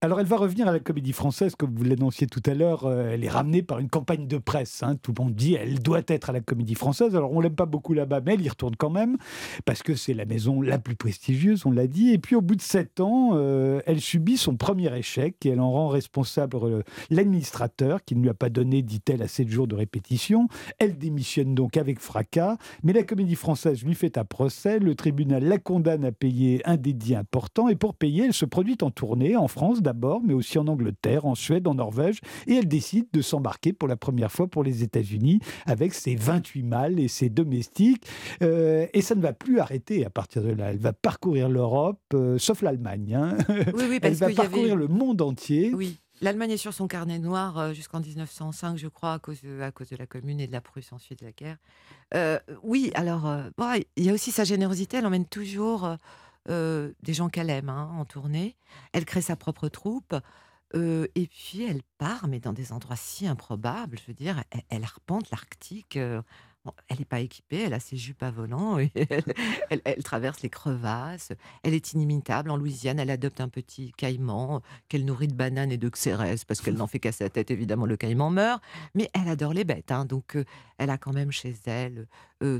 Alors, 0.00 0.20
elle 0.20 0.26
va 0.26 0.36
revenir 0.36 0.68
à 0.68 0.72
la 0.72 0.80
comédie 0.80 1.12
française, 1.12 1.54
comme 1.56 1.74
vous 1.74 1.84
l'annonciez 1.84 2.26
tout 2.26 2.42
à 2.46 2.54
l'heure. 2.54 2.84
Euh, 2.84 3.10
elle 3.12 3.24
est 3.24 3.28
ramenée 3.28 3.62
par 3.62 3.78
une 3.78 3.88
campagne 3.88 4.26
de 4.26 4.38
presse. 4.38 4.82
Hein. 4.82 4.96
Tout 5.02 5.12
le 5.16 5.24
monde 5.24 5.34
dit 5.34 5.54
elle 5.54 5.80
doit 5.80 6.02
être 6.06 6.30
à 6.30 6.32
la 6.32 6.40
comédie 6.40 6.74
française. 6.74 7.16
Alors, 7.16 7.32
on 7.32 7.40
l'aime 7.40 7.54
pas 7.54 7.66
beaucoup 7.66 7.94
là-bas, 7.94 8.20
mais 8.24 8.34
elle 8.34 8.42
y 8.42 8.48
retourne 8.48 8.76
quand 8.76 8.90
même, 8.90 9.16
parce 9.64 9.82
que 9.82 9.94
c'est 9.94 10.14
la 10.14 10.24
maison 10.24 10.60
la 10.60 10.78
plus 10.78 10.96
prestigieuse, 10.96 11.66
on 11.66 11.70
l'a 11.70 11.86
dit. 11.86 12.10
Et 12.12 12.18
puis, 12.18 12.36
au 12.36 12.40
bout 12.40 12.56
de 12.56 12.62
sept 12.62 13.00
ans, 13.00 13.30
euh, 13.34 13.80
elle 13.86 14.00
subit 14.00 14.36
son 14.36 14.56
premier 14.56 14.94
échec 14.96 15.44
et 15.44 15.50
elle 15.50 15.60
en 15.60 15.70
rend 15.70 15.88
responsable 15.88 16.56
euh, 16.62 16.82
l'administrateur, 17.10 18.04
qui 18.04 18.16
ne 18.16 18.22
lui 18.22 18.28
a 18.28 18.34
pas 18.34 18.50
donné, 18.50 18.82
dit-elle, 18.82 19.22
à 19.22 19.28
sept 19.28 19.48
jours 19.48 19.66
de 19.66 19.74
répétition. 19.74 20.48
Elle 20.78 20.98
démissionne 20.98 21.54
donc 21.54 21.76
avec 21.76 22.00
fracas, 22.00 22.56
mais 22.82 22.92
la 22.92 23.02
comédie 23.02 23.34
française 23.34 23.82
lui 23.82 23.94
fait 23.94 24.18
un 24.18 24.24
procès. 24.24 24.78
Le 24.78 24.94
tribunal 24.94 25.44
la 25.44 25.58
condamne 25.58 26.04
à 26.04 26.12
payer 26.12 26.60
un 26.64 26.76
dédit 26.76 27.14
important. 27.14 27.68
Et 27.68 27.76
pour 27.76 27.94
payer, 27.94 28.24
elle 28.24 28.32
se 28.32 28.44
produit 28.44 28.76
en 28.82 28.90
tournée, 28.90 29.36
en 29.36 29.45
France 29.48 29.82
d'abord, 29.82 30.20
mais 30.22 30.34
aussi 30.34 30.58
en 30.58 30.66
Angleterre, 30.66 31.26
en 31.26 31.34
Suède, 31.34 31.66
en 31.66 31.74
Norvège. 31.74 32.20
Et 32.46 32.54
elle 32.54 32.68
décide 32.68 33.06
de 33.12 33.22
s'embarquer 33.22 33.72
pour 33.72 33.88
la 33.88 33.96
première 33.96 34.32
fois 34.32 34.46
pour 34.46 34.64
les 34.64 34.82
États-Unis 34.82 35.40
avec 35.66 35.94
ses 35.94 36.14
28 36.14 36.62
mâles 36.62 37.00
et 37.00 37.08
ses 37.08 37.28
domestiques. 37.28 38.06
Euh, 38.42 38.86
et 38.92 39.02
ça 39.02 39.14
ne 39.14 39.20
va 39.20 39.32
plus 39.32 39.58
arrêter 39.58 40.04
à 40.04 40.10
partir 40.10 40.42
de 40.42 40.50
là. 40.50 40.70
Elle 40.70 40.78
va 40.78 40.92
parcourir 40.92 41.48
l'Europe, 41.48 42.00
euh, 42.14 42.38
sauf 42.38 42.62
l'Allemagne. 42.62 43.14
Hein. 43.14 43.36
Oui, 43.48 43.84
oui, 43.88 43.98
elle 44.02 44.14
va 44.14 44.30
parcourir 44.30 44.76
le 44.76 44.88
monde 44.88 45.22
entier. 45.22 45.72
Oui. 45.74 45.98
L'Allemagne 46.22 46.52
est 46.52 46.56
sur 46.56 46.72
son 46.72 46.88
carnet 46.88 47.18
noir 47.18 47.58
euh, 47.58 47.72
jusqu'en 47.74 48.00
1905, 48.00 48.78
je 48.78 48.88
crois, 48.88 49.12
à 49.12 49.18
cause, 49.18 49.42
de, 49.42 49.60
à 49.60 49.70
cause 49.70 49.90
de 49.90 49.96
la 49.96 50.06
Commune 50.06 50.40
et 50.40 50.46
de 50.46 50.52
la 50.52 50.62
Prusse 50.62 50.90
ensuite 50.92 51.20
de 51.20 51.26
la 51.26 51.32
guerre. 51.32 51.58
oui, 52.62 52.90
alors, 52.94 53.30
il 53.96 54.04
y 54.04 54.08
a 54.08 54.14
aussi 54.14 54.30
sa 54.30 54.44
générosité. 54.44 54.96
Elle 54.96 55.06
emmène 55.06 55.26
toujours 55.26 55.96
euh, 56.48 56.92
des 57.02 57.14
gens 57.14 57.28
qu'elle 57.28 57.50
aime 57.50 57.68
hein, 57.68 57.90
en 57.98 58.04
tournée. 58.04 58.56
Elle 58.92 59.04
crée 59.04 59.22
sa 59.22 59.36
propre 59.36 59.68
troupe. 59.68 60.14
Euh, 60.74 61.06
et 61.14 61.28
puis 61.28 61.62
elle 61.62 61.82
part, 61.98 62.26
mais 62.28 62.40
dans 62.40 62.52
des 62.52 62.72
endroits 62.72 62.96
si 62.96 63.26
improbables. 63.26 63.98
Je 63.98 64.06
veux 64.08 64.14
dire, 64.14 64.42
elle, 64.68 64.84
arpente 64.84 65.30
l'Arctique. 65.30 65.96
Euh, 65.96 66.22
elle 66.88 66.98
n'est 66.98 67.04
pas 67.04 67.20
équipée, 67.20 67.62
elle 67.62 67.74
a 67.74 67.78
ses 67.78 67.96
jupes 67.96 68.24
à 68.24 68.32
volant, 68.32 68.78
elle, 69.70 70.02
traverse 70.02 70.42
les 70.42 70.50
crevasses. 70.50 71.32
Elle 71.62 71.74
est 71.74 71.92
inimitable. 71.92 72.50
En 72.50 72.56
Louisiane, 72.56 72.98
elle 72.98 73.10
adopte 73.10 73.40
un 73.40 73.48
petit 73.48 73.92
caïman 73.92 74.62
qu'elle 74.88 75.04
nourrit 75.04 75.28
de 75.28 75.34
bananes 75.34 75.70
et 75.70 75.76
de 75.76 75.88
xérès, 75.88 76.44
parce 76.44 76.60
qu'elle 76.60 76.74
n'en 76.74 76.88
fait 76.88 76.98
qu'à 76.98 77.12
sa 77.12 77.28
tête, 77.30 77.52
évidemment, 77.52 77.86
le 77.86 77.96
caïman 77.96 78.30
meurt. 78.30 78.60
Mais 78.96 79.08
elle 79.12 79.28
adore 79.28 79.52
les 79.52 79.62
bêtes, 79.62 79.92
hein, 79.92 80.06
donc 80.06 80.36
elle 80.78 80.90
a 80.90 80.98
quand 80.98 81.12
même 81.12 81.30
chez 81.30 81.54
elle 81.66 82.08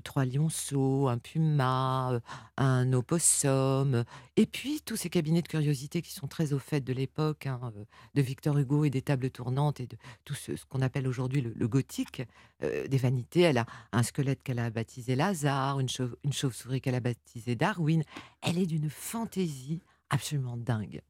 trois 0.02 0.24
lionceaux, 0.24 1.08
un 1.08 1.18
puma, 1.18 2.20
un 2.56 2.92
opossum, 2.92 4.04
et 4.36 4.46
puis 4.46 4.80
tous 4.84 4.96
ces 4.96 5.10
cabinets 5.10 5.42
de 5.42 5.48
curiosité 5.48 6.02
qui 6.02 6.12
sont 6.12 6.26
très 6.26 6.52
au 6.52 6.58
fait 6.58 6.80
de 6.80 6.92
l'époque, 6.92 7.46
hein, 7.46 7.72
de 8.14 8.22
Victor 8.22 8.58
Hugo 8.58 8.84
et 8.84 8.90
des 8.90 9.02
tables 9.02 9.30
tournantes 9.30 9.80
et 9.80 9.86
de 9.86 9.96
tout 10.24 10.34
ce, 10.34 10.52
qu'on 10.68 10.82
appelle 10.82 11.06
aujourd'hui 11.06 11.40
le, 11.40 11.68
gothique, 11.68 12.22
des 12.60 12.98
vanités. 12.98 13.42
Elle 13.42 13.58
a 13.58 13.66
un 13.92 14.02
squelette 14.02 14.42
qu'elle 14.42 14.58
a 14.58 14.70
baptisé 14.70 15.14
Lazare, 15.14 15.80
une, 15.80 15.88
une 16.24 16.32
chauve-souris 16.32 16.80
qu'elle 16.80 16.94
a 16.94 17.00
baptisé 17.00 17.54
Darwin. 17.54 18.02
Elle 18.42 18.58
est 18.58 18.66
d'une 18.66 18.90
fantaisie 18.90 19.80
absolument 20.10 20.56
dingue. 20.56 21.00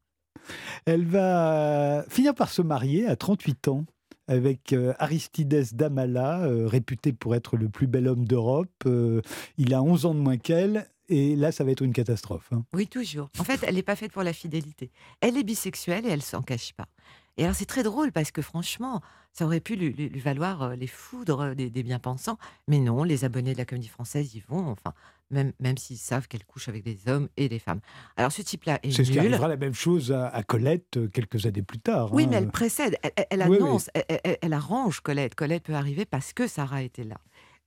Elle 0.84 1.04
va 1.04 2.04
finir 2.08 2.34
par 2.34 2.50
se 2.50 2.62
marier 2.62 3.06
à 3.06 3.16
38 3.16 3.68
ans 3.68 3.84
avec 4.28 4.72
euh, 4.72 4.92
Aristides 4.98 5.74
Damala, 5.74 6.44
euh, 6.44 6.66
réputé 6.66 7.12
pour 7.12 7.34
être 7.34 7.56
le 7.56 7.68
plus 7.68 7.86
bel 7.86 8.08
homme 8.08 8.24
d'Europe. 8.24 8.70
Euh, 8.86 9.22
il 9.58 9.74
a 9.74 9.82
11 9.82 10.06
ans 10.06 10.14
de 10.14 10.20
moins 10.20 10.38
qu'elle. 10.38 10.88
Et 11.08 11.36
là, 11.36 11.52
ça 11.52 11.62
va 11.62 11.70
être 11.70 11.82
une 11.82 11.92
catastrophe. 11.92 12.48
Hein. 12.52 12.64
Oui, 12.72 12.88
toujours. 12.88 13.30
En 13.38 13.44
fait, 13.44 13.60
elle 13.62 13.76
n'est 13.76 13.82
pas 13.82 13.94
faite 13.94 14.10
pour 14.10 14.24
la 14.24 14.32
fidélité. 14.32 14.90
Elle 15.20 15.36
est 15.36 15.44
bisexuelle 15.44 16.04
et 16.04 16.10
elle 16.10 16.22
s'en 16.22 16.42
cache 16.42 16.72
pas. 16.72 16.88
Et 17.36 17.44
alors, 17.44 17.54
c'est 17.54 17.66
très 17.66 17.82
drôle 17.82 18.12
parce 18.12 18.30
que 18.30 18.42
franchement, 18.42 19.02
ça 19.32 19.44
aurait 19.44 19.60
pu 19.60 19.76
lui, 19.76 20.08
valoir 20.18 20.76
les 20.76 20.86
foudres 20.86 21.54
des, 21.54 21.70
des 21.70 21.82
bien-pensants. 21.82 22.38
Mais 22.68 22.78
non, 22.78 23.02
les 23.04 23.24
abonnés 23.24 23.52
de 23.52 23.58
la 23.58 23.64
comédie 23.64 23.88
française 23.88 24.34
y 24.34 24.40
vont. 24.40 24.68
Enfin, 24.68 24.94
même, 25.30 25.52
même 25.60 25.76
s'ils 25.76 25.98
savent 25.98 26.28
qu'elle 26.28 26.44
couche 26.44 26.68
avec 26.68 26.84
des 26.84 26.98
hommes 27.08 27.28
et 27.36 27.48
des 27.48 27.58
femmes. 27.58 27.80
Alors 28.16 28.32
ce 28.32 28.42
type-là 28.42 28.78
est 28.82 28.92
C'est 28.92 29.04
ce 29.04 29.10
qui 29.10 29.18
arrivera 29.18 29.48
la 29.48 29.56
même 29.56 29.74
chose 29.74 30.12
à, 30.12 30.42
Colette 30.42 30.98
quelques 31.12 31.46
années 31.46 31.62
plus 31.62 31.78
tard. 31.78 32.12
Oui, 32.12 32.26
mais 32.26 32.36
hein. 32.36 32.40
elle 32.42 32.48
précède, 32.48 32.96
elle, 33.30 33.42
annonce, 33.42 33.90
Elle, 33.94 34.52
arrange 34.52 35.00
Colette. 35.00 35.34
Colette 35.34 35.64
peut 35.64 35.74
arriver 35.74 36.04
parce 36.04 36.32
que 36.32 36.46
Sarah 36.46 36.82
était 36.82 37.04
là. 37.04 37.16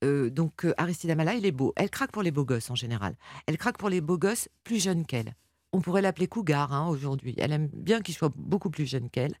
Euh, 0.02 0.30
donc 0.30 0.66
Aristide 0.78 1.10
Amala, 1.10 1.34
il 1.34 1.44
est 1.44 1.52
beau. 1.52 1.72
Elle 1.76 1.90
craque 1.90 2.10
pour 2.10 2.22
les 2.22 2.30
beaux 2.30 2.46
gosses 2.46 2.70
en 2.70 2.74
général. 2.74 3.14
Elle 3.46 3.58
craque 3.58 3.76
pour 3.76 3.90
les 3.90 4.00
beaux 4.00 4.18
gosses 4.18 4.48
plus 4.64 4.82
jeunes 4.82 5.04
qu'elle. 5.04 5.34
On 5.72 5.80
pourrait 5.80 6.02
l'appeler 6.02 6.26
Cougar 6.26 6.72
hein, 6.72 6.88
aujourd'hui. 6.88 7.34
Elle 7.38 7.52
aime 7.52 7.68
bien 7.72 8.00
qu'il 8.00 8.14
soit 8.14 8.32
beaucoup 8.36 8.70
plus 8.70 8.86
jeune 8.86 9.08
qu'elle. 9.10 9.34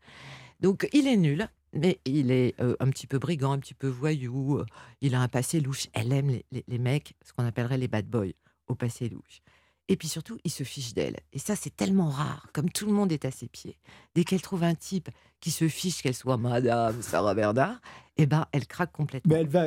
Donc 0.60 0.88
il 0.92 1.06
est 1.06 1.16
nul 1.16 1.48
mais 1.72 2.00
il 2.04 2.30
est 2.30 2.54
un 2.60 2.90
petit 2.90 3.06
peu 3.06 3.18
brigand, 3.18 3.52
un 3.52 3.58
petit 3.58 3.74
peu 3.74 3.88
voyou. 3.88 4.62
il 5.00 5.14
a 5.14 5.20
un 5.20 5.28
passé 5.28 5.60
louche. 5.60 5.86
Elle 5.92 6.12
aime 6.12 6.40
les, 6.50 6.78
mecs, 6.78 7.14
ce 7.24 7.32
qu'on 7.32 7.44
appellerait 7.44 7.78
les 7.78 7.88
bad 7.88 8.06
boys, 8.06 8.32
au 8.66 8.74
passé 8.74 9.08
louche. 9.08 9.40
Et 9.88 9.96
puis 9.96 10.06
surtout, 10.06 10.38
il 10.44 10.52
se 10.52 10.62
fiche 10.62 10.94
d'elle. 10.94 11.16
Et 11.32 11.40
ça, 11.40 11.56
c'est 11.56 11.74
tellement 11.74 12.10
rare, 12.10 12.46
comme 12.52 12.70
tout 12.70 12.86
le 12.86 12.92
monde 12.92 13.10
est 13.10 13.24
à 13.24 13.32
ses 13.32 13.48
pieds. 13.48 13.76
Dès 14.14 14.22
qu'elle 14.22 14.40
trouve 14.40 14.62
un 14.62 14.76
type 14.76 15.08
qui 15.40 15.50
se 15.50 15.66
fiche 15.68 16.02
qu'elle 16.02 16.14
soit 16.14 16.36
Madame 16.36 17.02
Sarah 17.02 17.34
Bernard, 17.34 17.80
eh 18.16 18.26
ben, 18.26 18.46
elle 18.52 18.68
craque 18.68 18.92
complètement. 18.92 19.34
Mais, 19.34 19.40
elle 19.40 19.48
va... 19.48 19.64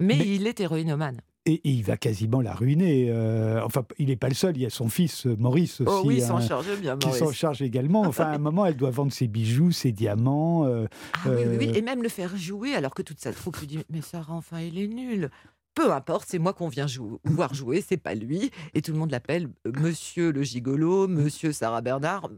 mais, 0.00 0.18
il 0.18 0.48
est 0.48 0.58
héroïnomane. 0.58 1.20
Et, 1.50 1.60
il 1.64 1.82
va 1.82 1.96
quasiment 1.96 2.40
la 2.40 2.54
ruiner. 2.54 3.08
Euh, 3.10 3.64
enfin, 3.64 3.84
il 3.98 4.06
n'est 4.06 4.16
pas 4.16 4.28
le 4.28 4.34
seul. 4.34 4.56
Il 4.56 4.62
y 4.62 4.66
a 4.66 4.70
son 4.70 4.88
fils 4.88 5.26
euh, 5.26 5.36
Maurice 5.36 5.82
oh 5.84 5.90
aussi. 5.90 6.06
oui, 6.06 6.20
s'en 6.20 6.36
hein, 6.36 6.40
charge 6.40 6.80
bien, 6.80 6.96
Qui 6.96 7.12
s'en 7.12 7.32
charge 7.32 7.62
également. 7.62 8.02
Enfin, 8.02 8.26
à 8.26 8.34
un 8.34 8.38
moment, 8.38 8.66
elle 8.66 8.76
doit 8.76 8.90
vendre 8.90 9.12
ses 9.12 9.26
bijoux, 9.26 9.72
ses 9.72 9.92
diamants. 9.92 10.64
Euh, 10.66 10.86
ah, 11.14 11.18
oui, 11.26 11.42
oui, 11.46 11.56
oui, 11.58 11.72
et 11.74 11.82
même 11.82 12.02
le 12.02 12.08
faire 12.08 12.36
jouer, 12.36 12.74
alors 12.74 12.94
que 12.94 13.02
toute 13.02 13.20
sa 13.20 13.32
troupe 13.32 13.56
lui 13.58 13.66
dit 13.66 13.78
Mais 13.90 14.00
Sarah, 14.00 14.34
enfin, 14.34 14.60
il 14.60 14.78
est 14.78 14.88
nul. 14.88 15.30
Peu 15.74 15.92
importe, 15.92 16.26
c'est 16.28 16.38
moi 16.38 16.52
qu'on 16.52 16.68
vient 16.68 16.86
voir 17.24 17.54
jouer, 17.54 17.82
c'est 17.86 17.96
pas 17.96 18.14
lui. 18.14 18.50
Et 18.74 18.82
tout 18.82 18.92
le 18.92 18.98
monde 18.98 19.10
l'appelle 19.10 19.48
Monsieur 19.64 20.32
le 20.32 20.42
gigolo, 20.42 21.08
Monsieur 21.08 21.52
Sarah 21.52 21.80
Bernard, 21.80 22.28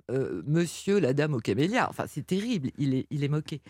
Monsieur 0.47 1.01
la 1.01 1.13
dame 1.13 1.35
au 1.35 1.41
camélia. 1.41 1.89
Enfin, 1.89 2.05
c'est 2.09 2.27
terrible, 2.27 2.71
il 2.79 2.95
est, 2.95 3.07
il 3.11 3.25
est 3.25 3.29
moqué. 3.29 3.61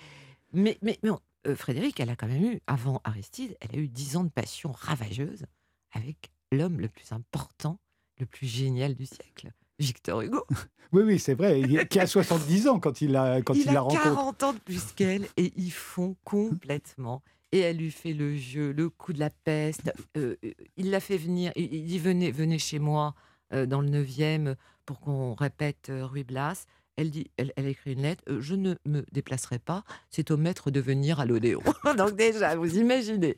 Mais, 0.53 0.79
mais, 0.83 0.99
mais 1.03 1.11
euh, 1.47 1.57
Frédéric, 1.57 2.01
elle 2.01 2.11
a 2.11 2.17
quand 2.17 2.29
même 2.29 2.45
eu, 2.45 2.61
avant 2.67 3.01
Aristide, 3.05 3.57
elle 3.61 3.79
a 3.79 3.83
eu 3.83 3.89
dix 3.89 4.17
ans 4.17 4.25
de 4.25 4.31
passion 4.31 4.73
ravageuse 4.73 5.47
avec 5.93 6.33
l'homme 6.51 6.81
le 6.81 6.89
plus 6.89 7.13
important, 7.13 7.79
le 8.19 8.27
plus 8.27 8.47
génial 8.47 8.95
du 8.95 9.07
siècle. 9.07 9.53
Victor 9.79 10.23
Hugo. 10.23 10.45
Oui, 10.95 11.05
oui, 11.05 11.19
c'est 11.19 11.33
vrai. 11.33 11.63
Qui 11.89 12.01
a 12.01 12.07
70 12.07 12.69
ans 12.69 12.79
quand 12.79 13.01
il, 13.01 13.17
a, 13.17 13.41
quand 13.41 13.55
il, 13.55 13.63
il 13.63 13.73
la 13.73 13.81
rencontre. 13.81 14.03
A 14.03 14.11
40 14.11 14.43
ans 14.43 14.53
de 14.53 14.59
plus 14.59 14.93
qu'elle 14.93 15.27
et 15.39 15.51
ils 15.57 15.73
font 15.73 16.17
complètement 16.23 17.23
et 17.53 17.61
elle 17.61 17.77
lui 17.77 17.91
fait 17.91 18.13
le 18.13 18.37
jeu, 18.37 18.73
le 18.73 18.91
coup 18.91 19.13
de 19.13 19.19
la 19.19 19.31
peste. 19.31 19.93
Euh, 20.19 20.37
euh, 20.45 20.53
il 20.77 20.91
l'a 20.91 21.01
fait 21.01 21.17
venir, 21.17 21.53
il 21.57 21.73
il 21.73 21.85
dit 21.85 21.99
venez, 21.99 22.31
venez 22.31 22.59
chez 22.59 22.79
moi 22.79 23.15
euh, 23.53 23.67
dans 23.67 23.81
le 23.81 23.89
9e 23.89 24.57
pour 24.87 25.01
qu'on 25.01 25.35
répète 25.35 25.89
euh, 25.91 26.07
Ruy 26.07 26.25
Blas. 26.25 26.67
Elle 26.97 27.11
dit, 27.11 27.31
elle, 27.37 27.53
elle 27.57 27.67
écrit 27.67 27.95
une 27.95 28.03
lettre. 28.03 28.23
euh, 28.29 28.41
je 28.41 28.55
ne 28.55 28.75
me 28.87 29.05
déplacerai 29.13 29.59
pas. 29.59 29.83
C'est 30.11 30.31
au 30.31 30.37
maître 30.37 30.71
de 30.71 30.81
venir 30.81 31.21
à 31.21 31.25
l'Odéon. 31.25 31.63
Donc 31.97 32.17
déjà, 32.17 32.55
vous 32.55 32.77
imaginez, 32.77 33.37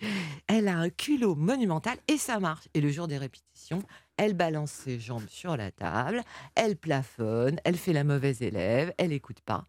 elle 0.49 0.69
a 0.69 0.77
un 0.77 0.91
culot 0.91 1.35
monumental 1.37 1.97
et 2.09 2.19
ça 2.19 2.41
marche. 2.41 2.69
Et 2.75 2.81
le 2.81 2.91
jour 2.91 3.07
des 3.07 3.19
répétitions, 3.19 3.83
elle 4.17 4.35
balance 4.35 4.71
ses 4.73 4.99
jambes 4.99 5.29
sur 5.29 5.57
la 5.57 5.71
table, 5.71 6.23
elle 6.55 6.77
plafonne, 6.77 7.61
elle 7.65 7.77
fait 7.77 7.93
la 7.93 8.05
mauvaise 8.05 8.43
élève, 8.43 8.93
elle 8.99 9.13
écoute 9.13 9.41
pas. 9.41 9.65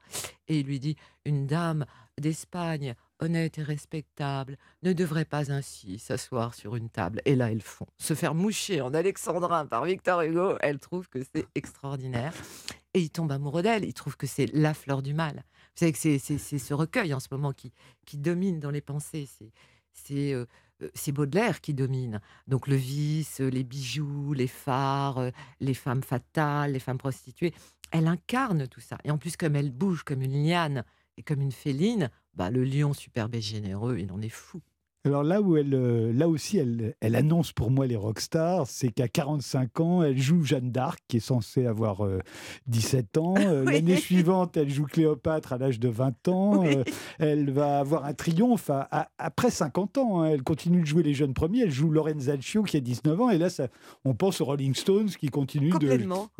Et 0.48 0.60
il 0.60 0.66
lui 0.66 0.80
dit, 0.80 0.96
une 1.26 1.48
dame 1.48 1.86
d'Espagne 2.20 2.96
honnête 3.20 3.58
et 3.58 3.64
respectable 3.64 4.58
ne 4.84 4.94
devrait 4.94 5.26
pas 5.26 5.52
ainsi 5.52 6.00
s'asseoir 6.00 6.54
sur 6.54 6.76
une 6.76 6.90
table. 6.90 7.22
Et 7.26 7.36
là, 7.36 7.52
elles 7.52 7.62
font. 7.62 7.88
Se 7.98 8.14
faire 8.14 8.36
moucher 8.36 8.82
en 8.82 8.94
alexandrin 8.94 9.66
par 9.66 9.86
Victor 9.86 10.22
Hugo, 10.22 10.58
elle 10.62 10.80
trouve 10.80 11.08
que 11.10 11.20
c'est 11.34 11.46
extraordinaire. 11.56 12.34
Et 12.96 13.02
il 13.02 13.10
tombe 13.10 13.30
amoureux 13.34 13.62
d'elle, 13.62 13.84
il 13.84 13.94
trouve 13.94 14.16
que 14.16 14.26
c'est 14.26 14.46
la 14.54 14.74
fleur 14.74 15.02
du 15.02 15.14
mal. 15.14 15.44
Vous 15.76 15.80
savez 15.80 15.92
que 15.92 15.98
c'est 16.00 16.18
ce 16.40 16.74
recueil 16.74 17.14
en 17.14 17.20
ce 17.20 17.28
moment 17.30 17.52
qui, 17.52 17.74
qui 18.06 18.18
domine 18.18 18.62
dans 18.62 18.72
les 18.72 18.80
pensées. 18.80 19.28
C'est- 19.92 20.34
euh, 20.34 20.46
euh, 20.82 21.12
Baudelaire 21.12 21.60
qui 21.60 21.74
domine. 21.74 22.22
Donc 22.48 22.68
le 22.68 22.78
vice, 22.78 23.42
euh, 23.42 23.50
les 23.50 23.66
bijoux, 23.66 24.32
les 24.32 24.48
phares, 24.48 25.18
euh, 25.18 25.32
les 25.60 25.74
femmes 25.74 26.04
fatales, 26.04 26.72
les 26.72 26.80
femmes 26.80 26.98
prostituées. 26.98 27.54
Elle 27.92 28.08
incarne 28.08 28.66
tout 28.70 28.80
ça. 28.82 28.98
Et 29.04 29.12
en 29.12 29.18
plus, 29.18 29.36
comme 29.36 29.58
elle 29.58 29.72
bouge 29.72 30.04
comme 30.04 30.22
une 30.22 30.46
liane 30.48 30.86
et 31.18 31.24
comme 31.24 31.42
une 31.42 31.52
féline, 31.52 32.10
bah, 32.34 32.50
le 32.50 32.64
lion 32.64 32.94
superbe 32.94 33.36
et 33.36 33.42
généreux, 33.42 33.98
il 34.00 34.12
en 34.14 34.22
est 34.22 34.30
fou. 34.30 34.62
Alors 35.06 35.24
là 35.24 35.40
où 35.42 35.56
elle, 35.56 35.74
euh, 35.76 36.12
là 36.14 36.28
aussi, 36.28 36.58
elle, 36.58 36.96
elle 37.00 37.16
annonce 37.16 37.52
pour 37.52 37.70
moi 37.70 37.86
les 37.86 37.96
rockstars, 37.96 38.66
c'est 38.68 38.90
qu'à 38.90 39.08
45 39.08 39.80
ans, 39.80 40.02
elle 40.04 40.18
joue 40.18 40.44
Jeanne 40.44 40.72
d'Arc, 40.72 41.00
qui 41.08 41.18
est 41.18 41.20
censée 41.20 41.68
avoir 41.68 42.04
euh, 42.06 42.20
17 42.68 43.18
ans. 43.18 43.36
Euh, 43.38 43.64
Oui. 43.66 43.74
L'année 43.74 43.96
suivante, 43.98 44.58
elle 44.58 44.70
joue 44.70 44.86
Cléopâtre 44.86 45.54
à 45.54 45.58
l'âge 45.58 45.80
de 45.80 45.90
20 45.90 46.28
ans. 46.28 46.64
Oui. 46.64 46.76
Euh, 46.76 46.84
elle 47.20 47.52
va 47.52 47.80
avoir 47.80 48.06
un 48.06 48.14
triomphe 48.14 48.70
à- 48.70 48.88
à- 48.92 49.10
après 49.18 49.50
50 49.52 49.98
ans. 49.98 50.22
hein. 50.22 50.30
Elle 50.32 50.44
continue 50.44 50.82
de 50.82 50.86
jouer 50.86 51.04
les 51.04 51.14
jeunes 51.14 51.34
premiers. 51.34 51.62
Elle 51.62 51.72
joue 51.72 51.90
Lorenzaccio, 51.92 52.64
qui 52.64 52.78
a 52.78 52.80
19 52.80 53.22
ans. 53.22 53.30
Et 53.30 53.38
là, 53.38 53.50
ça, 53.50 53.68
on 54.06 54.14
pense 54.16 54.42
aux 54.42 54.46
Rolling 54.46 54.74
Stones, 54.74 55.10
qui 55.10 55.28
continuent 55.28 55.74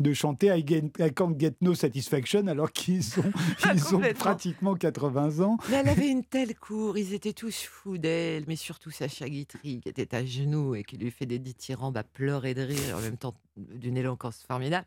de, 0.00 0.12
chanter 0.12 0.48
I, 0.48 0.64
get- 0.66 0.90
I 0.98 1.12
Can't 1.14 1.36
Get 1.38 1.54
No 1.60 1.74
Satisfaction, 1.74 2.46
alors 2.48 2.72
qu'ils 2.72 2.96
ils 3.74 3.86
ont 3.86 3.90
Complètement. 3.90 4.18
pratiquement 4.18 4.74
80 4.74 5.40
ans. 5.44 5.56
Mais 5.70 5.76
elle 5.76 5.88
avait 5.88 6.08
une 6.08 6.24
telle 6.24 6.54
cour, 6.56 6.98
ils 6.98 7.14
étaient 7.14 7.32
tous 7.32 7.62
fous 7.62 7.98
d'elle, 7.98 8.44
mais 8.48 8.55
surtout 8.56 8.90
Sacha 8.90 9.28
Guitry, 9.28 9.80
qui 9.80 9.88
était 9.88 10.14
à 10.14 10.24
genoux 10.24 10.74
et 10.74 10.84
qui 10.84 10.96
lui 10.96 11.10
fait 11.10 11.26
des 11.26 11.38
dithyrambes 11.38 11.96
à 11.96 12.04
pleurer 12.04 12.54
de 12.54 12.62
rire, 12.62 12.96
en 12.96 13.00
même 13.00 13.16
temps 13.16 13.34
d'une 13.56 13.96
éloquence 13.96 14.42
formidable. 14.42 14.86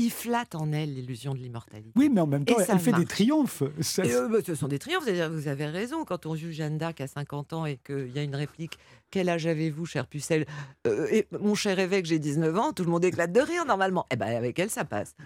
Il 0.00 0.10
flatte 0.10 0.54
en 0.54 0.72
elle 0.72 0.94
l'illusion 0.94 1.34
de 1.34 1.38
l'immortalité. 1.40 1.90
Oui, 1.96 2.08
mais 2.10 2.20
en 2.20 2.26
même 2.26 2.44
temps, 2.44 2.54
elle 2.66 2.78
fait 2.78 2.92
des 2.92 3.04
triomphes. 3.04 3.62
Ça, 3.80 4.04
Et, 4.04 4.14
euh, 4.14 4.28
bah, 4.28 4.38
ce 4.46 4.54
sont 4.54 4.68
des 4.68 4.78
triomphes, 4.78 5.04
c'est-à-dire 5.04 5.28
vous 5.30 5.48
avez 5.48 5.66
raison, 5.66 6.04
quand 6.04 6.24
on 6.24 6.36
joue 6.36 6.52
Jeanne 6.52 6.78
d'Arc 6.78 7.00
à 7.00 7.06
50 7.08 7.52
ans 7.52 7.66
et 7.66 7.78
qu'il 7.84 8.10
y 8.14 8.18
a 8.18 8.22
une 8.22 8.36
réplique 8.36 8.78
«Quel 9.10 9.28
âge 9.28 9.46
avez-vous, 9.46 9.86
chère 9.86 10.06
pucelle? 10.06 10.46
Euh, 10.86 11.06
et 11.10 11.26
Mon 11.40 11.54
cher 11.54 11.78
évêque, 11.78 12.06
j'ai 12.06 12.18
19 12.20 12.56
ans», 12.56 12.72
tout 12.74 12.84
le 12.84 12.90
monde 12.90 13.04
éclate 13.04 13.32
de 13.32 13.40
rire 13.40 13.64
normalement. 13.66 14.06
Eh 14.12 14.16
ben 14.16 14.28
avec 14.36 14.58
elle, 14.58 14.70
ça 14.70 14.84
passe. 14.84 15.16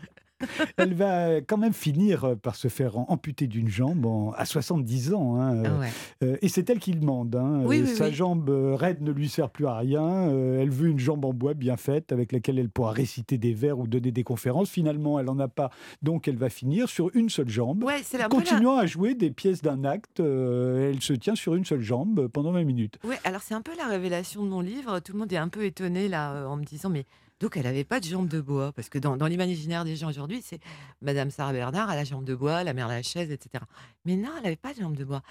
Elle 0.77 0.95
va 0.95 1.37
quand 1.41 1.57
même 1.57 1.73
finir 1.73 2.35
par 2.43 2.57
se 2.57 2.67
faire 2.67 2.97
am- 2.97 3.05
amputer 3.07 3.47
d'une 3.47 3.69
jambe 3.69 4.05
en- 4.07 4.33
à 4.33 4.45
70 4.45 5.15
ans. 5.15 5.37
hein, 5.37 5.65
euh, 5.65 5.79
Ouais. 5.79 5.89
euh, 6.25 6.37
et 6.43 6.49
c'est 6.49 6.69
elle 6.69 6.81
qui 6.81 6.93
le 6.93 6.99
demande. 6.99 7.37
hein. 7.37 7.63
Oui, 7.65 7.83
oui, 7.83 7.95
Sa 7.95 8.07
oui. 8.09 8.13
jambe 8.13 8.49
raide 8.75 9.03
ne 9.03 9.13
lui 9.13 9.29
sert 9.29 9.51
plus 9.51 9.67
à 9.69 9.77
rien. 9.77 10.29
elle 10.31 10.71
veut 10.71 10.89
une 10.89 10.99
jambe 10.99 11.25
en 11.25 11.33
bois 11.33 11.55
bien 11.55 11.77
faite 11.77 12.11
avec 12.11 12.33
laquelle 12.33 12.59
elle 12.59 12.71
pourra 12.71 12.91
réciter 12.91 13.39
des 13.39 13.55
vers 13.55 13.79
ou 13.79 13.87
donner 13.87 14.11
des 14.11 14.25
conférences. 14.25 14.62
Finalement, 14.71 15.19
elle 15.19 15.27
n'en 15.27 15.39
a 15.39 15.49
pas. 15.49 15.71
Donc, 16.03 16.29
elle 16.29 16.37
va 16.37 16.49
finir 16.51 16.89
sur 16.89 17.11
une 17.15 17.29
seule 17.31 17.49
jambe. 17.49 17.85
Ouais, 17.85 18.03
la- 18.19 18.29
Continuant 18.29 18.77
à 18.77 18.87
jouer 18.87 19.15
des 19.15 19.31
pièces 19.31 19.63
d'un 19.63 19.85
acte, 19.85 20.21
euh, 20.21 20.91
elle 20.91 21.01
se 21.03 21.13
tient 21.13 21.35
sur 21.35 21.55
une 21.55 21.65
seule 21.65 21.83
jambe 21.83 22.29
pendant 22.29 22.53
20 22.53 22.65
minutes. 22.65 22.99
Ouais, 23.05 23.19
alors 23.25 23.43
c'est 23.43 23.55
un 23.55 23.63
peu 23.63 23.73
la 23.77 23.87
révélation 23.87 24.45
de 24.45 24.49
mon 24.51 24.61
livre. 24.61 25.01
Tout 25.01 25.13
le 25.13 25.19
monde 25.19 25.33
est 25.33 25.37
un 25.37 25.49
peu 25.49 25.65
étonné 25.65 26.09
là 26.09 26.33
euh, 26.35 26.47
en 26.47 26.57
me 26.57 26.65
disant 26.65 26.89
mais 26.89 27.05
donc 27.41 27.57
elle 27.57 27.67
avait 27.67 27.83
pas 27.85 27.99
de 27.99 28.05
jambe 28.05 28.29
de 28.29 28.41
bois? 28.41 28.71
Parce 28.73 28.89
que 28.89 28.99
dans, 29.01 29.17
dans 29.17 29.27
l'imaginaire 29.27 29.85
des 29.85 29.97
gens 29.97 30.09
aujourd'hui 30.09 30.41
c'est 30.45 30.61
Madame 31.01 31.31
Sarah 31.31 31.53
Bernard 31.53 31.91
a 31.91 31.97
la 31.97 32.05
jambe 32.05 32.25
de 32.25 32.35
bois, 32.37 32.63
la 32.63 32.73
mère 32.73 32.87
Lachaise, 32.87 33.33
etc. 33.33 33.65
Mais 34.05 34.15
non, 34.17 34.29
elle 34.39 34.47
avait 34.47 34.55
pas 34.57 34.73
de 34.73 34.79
jambe 34.81 34.97
de 34.97 35.05
bois. 35.05 35.23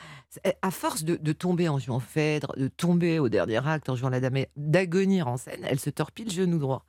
À 0.62 0.72
force 0.72 1.04
de, 1.06 1.16
de 1.16 1.32
tomber 1.32 1.70
en 1.70 1.80
jouant 1.80 2.00
Phèdre, 2.02 2.54
de 2.58 2.68
tomber 2.68 3.20
au 3.20 3.30
dernier 3.30 3.66
acte 3.66 3.88
en 3.88 3.96
jouant 3.96 4.10
la 4.10 4.20
dame, 4.20 4.40
d'agonir 4.58 5.28
en 5.30 5.38
scène, 5.38 5.62
elle 5.64 5.80
se 5.80 5.90
torpille 5.90 6.26
le 6.26 6.32
genou 6.32 6.58
droit. 6.58 6.84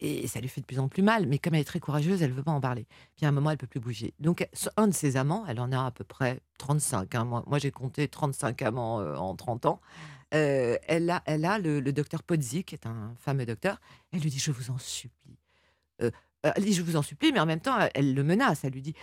Et 0.00 0.26
ça 0.26 0.40
lui 0.40 0.48
fait 0.48 0.62
de 0.62 0.66
plus 0.66 0.78
en 0.78 0.88
plus 0.88 1.02
mal, 1.02 1.26
mais 1.26 1.38
comme 1.38 1.54
elle 1.54 1.60
est 1.60 1.64
très 1.64 1.80
courageuse, 1.80 2.22
elle 2.22 2.32
veut 2.32 2.42
pas 2.42 2.52
en 2.52 2.60
parler. 2.60 2.86
Puis 3.16 3.26
à 3.26 3.28
un 3.28 3.32
moment, 3.32 3.50
elle 3.50 3.58
peut 3.58 3.66
plus 3.66 3.80
bouger. 3.80 4.14
Donc, 4.18 4.48
un 4.76 4.88
de 4.88 4.94
ses 4.94 5.16
amants, 5.16 5.44
elle 5.46 5.60
en 5.60 5.72
a 5.72 5.84
à 5.84 5.90
peu 5.90 6.04
près 6.04 6.40
35. 6.58 7.14
hein. 7.14 7.24
Moi, 7.24 7.58
j'ai 7.58 7.70
compté 7.70 8.08
35 8.08 8.62
amants 8.62 9.00
euh, 9.00 9.14
en 9.16 9.36
30 9.36 9.66
ans. 9.66 9.80
Euh, 10.32 10.78
elle 10.86 11.10
a, 11.10 11.22
elle 11.26 11.44
a 11.44 11.58
le, 11.58 11.82
docteur 11.92 12.22
Pozzi, 12.22 12.64
qui 12.64 12.74
est 12.74 12.86
un 12.86 13.14
fameux 13.18 13.44
docteur. 13.44 13.78
Elle 14.12 14.20
lui 14.20 14.30
dit 14.30 14.38
Je 14.38 14.52
vous 14.52 14.70
en 14.70 14.78
supplie. 14.78 15.38
Euh, 16.02 16.10
elle 16.42 16.64
dit 16.64 16.72
Je 16.72 16.82
vous 16.82 16.96
en 16.96 17.02
supplie, 17.02 17.32
mais 17.32 17.40
en 17.40 17.46
même 17.46 17.60
temps, 17.60 17.76
elle, 17.94 18.14
le 18.14 18.24
menace. 18.24 18.64
Elle 18.64 18.72
lui 18.72 18.82
dit 18.82 18.94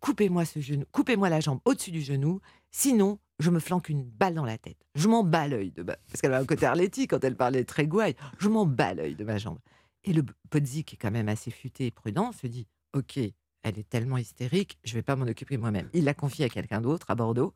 Coupez-moi 0.00 0.44
ce 0.44 0.60
genou, 0.60 0.84
coupez-moi 0.92 1.30
la 1.30 1.40
jambe 1.40 1.60
au-dessus 1.64 1.92
du 1.92 2.02
genou, 2.02 2.40
sinon 2.70 3.18
je 3.38 3.50
me 3.50 3.58
flanque 3.58 3.88
une 3.88 4.04
balle 4.04 4.34
dans 4.34 4.44
la 4.44 4.58
tête. 4.58 4.76
Je 4.94 5.08
m'en 5.08 5.24
bats 5.24 5.48
l'œil 5.48 5.72
de 5.72 5.82
ma... 5.82 5.96
Parce 5.96 6.20
qu'elle 6.20 6.34
a 6.34 6.38
un 6.38 6.44
côté 6.44 6.66
Arletty 6.66 7.08
quand 7.08 7.24
elle 7.24 7.36
parlait 7.36 7.64
très 7.64 7.86
gouaille. 7.86 8.14
Je 8.38 8.48
m'en 8.48 8.66
bats 8.66 8.94
l'œil 8.94 9.16
de 9.16 9.24
ma 9.24 9.38
jambe. 9.38 9.58
Et 10.04 10.12
le 10.12 10.22
Pozzi, 10.50 10.84
qui 10.84 10.94
est 10.96 10.98
quand 10.98 11.10
même 11.10 11.28
assez 11.28 11.50
futé 11.50 11.86
et 11.86 11.90
prudent, 11.90 12.32
se 12.32 12.46
dit 12.46 12.66
Ok, 12.94 13.18
elle 13.18 13.78
est 13.78 13.88
tellement 13.88 14.18
hystérique, 14.18 14.78
je 14.84 14.94
vais 14.94 15.02
pas 15.02 15.16
m'en 15.16 15.26
occuper 15.26 15.56
moi-même. 15.56 15.88
Il 15.94 16.04
la 16.04 16.14
confie 16.14 16.42
à 16.44 16.48
quelqu'un 16.48 16.80
d'autre 16.80 17.10
à 17.10 17.14
Bordeaux. 17.14 17.54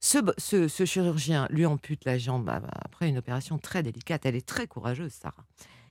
Ce, 0.00 0.18
ce- 0.38 0.84
chirurgien 0.84 1.46
lui 1.50 1.64
ampute 1.66 2.04
la 2.04 2.18
jambe 2.18 2.44
bah, 2.44 2.60
bah, 2.60 2.70
après 2.84 3.08
une 3.08 3.18
opération 3.18 3.58
très 3.58 3.82
délicate. 3.82 4.26
Elle 4.26 4.34
est 4.36 4.46
très 4.46 4.66
courageuse, 4.66 5.12
Sarah. 5.12 5.44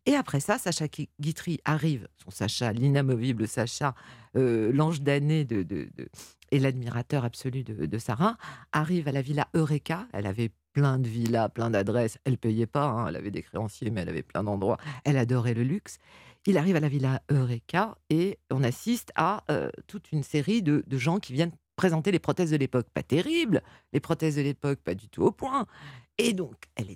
Et 0.05 0.15
après 0.15 0.39
ça, 0.39 0.57
Sacha 0.57 0.87
Guitry 1.19 1.59
arrive, 1.63 2.07
son 2.23 2.31
Sacha, 2.31 2.73
l'inamovible 2.73 3.47
Sacha, 3.47 3.93
euh, 4.35 4.71
l'ange 4.73 5.01
de- 5.01 5.85
de- 5.95 6.09
et 6.51 6.59
l'admirateur 6.59 7.23
absolu 7.23 7.63
de, 7.63 7.85
de 7.85 7.97
Sarah, 7.99 8.35
arrive 8.71 9.07
à 9.07 9.11
la 9.11 9.21
villa 9.21 9.47
Eureka. 9.53 10.07
Elle 10.11 10.25
avait 10.25 10.51
plein 10.73 10.99
de 10.99 11.07
villas, 11.07 11.49
plein 11.49 11.69
d'adresses. 11.69 12.17
Elle 12.23 12.37
payait 12.37 12.65
pas, 12.65 12.85
hein, 12.85 13.07
elle 13.07 13.15
avait 13.15 13.31
des 13.31 13.41
créanciers, 13.41 13.89
mais 13.89 14.01
elle 14.01 14.09
avait 14.09 14.23
plein 14.23 14.43
d'endroits. 14.43 14.77
Elle 15.03 15.17
adorait 15.17 15.53
le 15.53 15.63
luxe. 15.63 15.97
Il 16.47 16.57
arrive 16.57 16.75
à 16.75 16.79
la 16.79 16.89
villa 16.89 17.21
Eureka 17.29 17.95
et 18.09 18.39
on 18.49 18.63
assiste 18.63 19.11
à 19.15 19.43
euh, 19.51 19.69
toute 19.87 20.11
une 20.11 20.23
série 20.23 20.63
de, 20.63 20.83
gens 20.91 21.19
qui 21.19 21.33
viennent 21.33 21.51
présenter 21.75 22.11
les 22.11 22.19
prothèses 22.19 22.51
de 22.51 22.57
l'époque. 22.57 22.87
Pas 22.93 23.03
terribles, 23.03 23.61
les 23.93 23.99
prothèses 23.99 24.37
de 24.37 24.41
l'époque, 24.41 24.79
pas 24.79 24.95
du 24.95 25.07
tout 25.07 25.21
au 25.21 25.31
point. 25.31 25.67
Et 26.17 26.33
donc, 26.33 26.55
elle, 26.75 26.87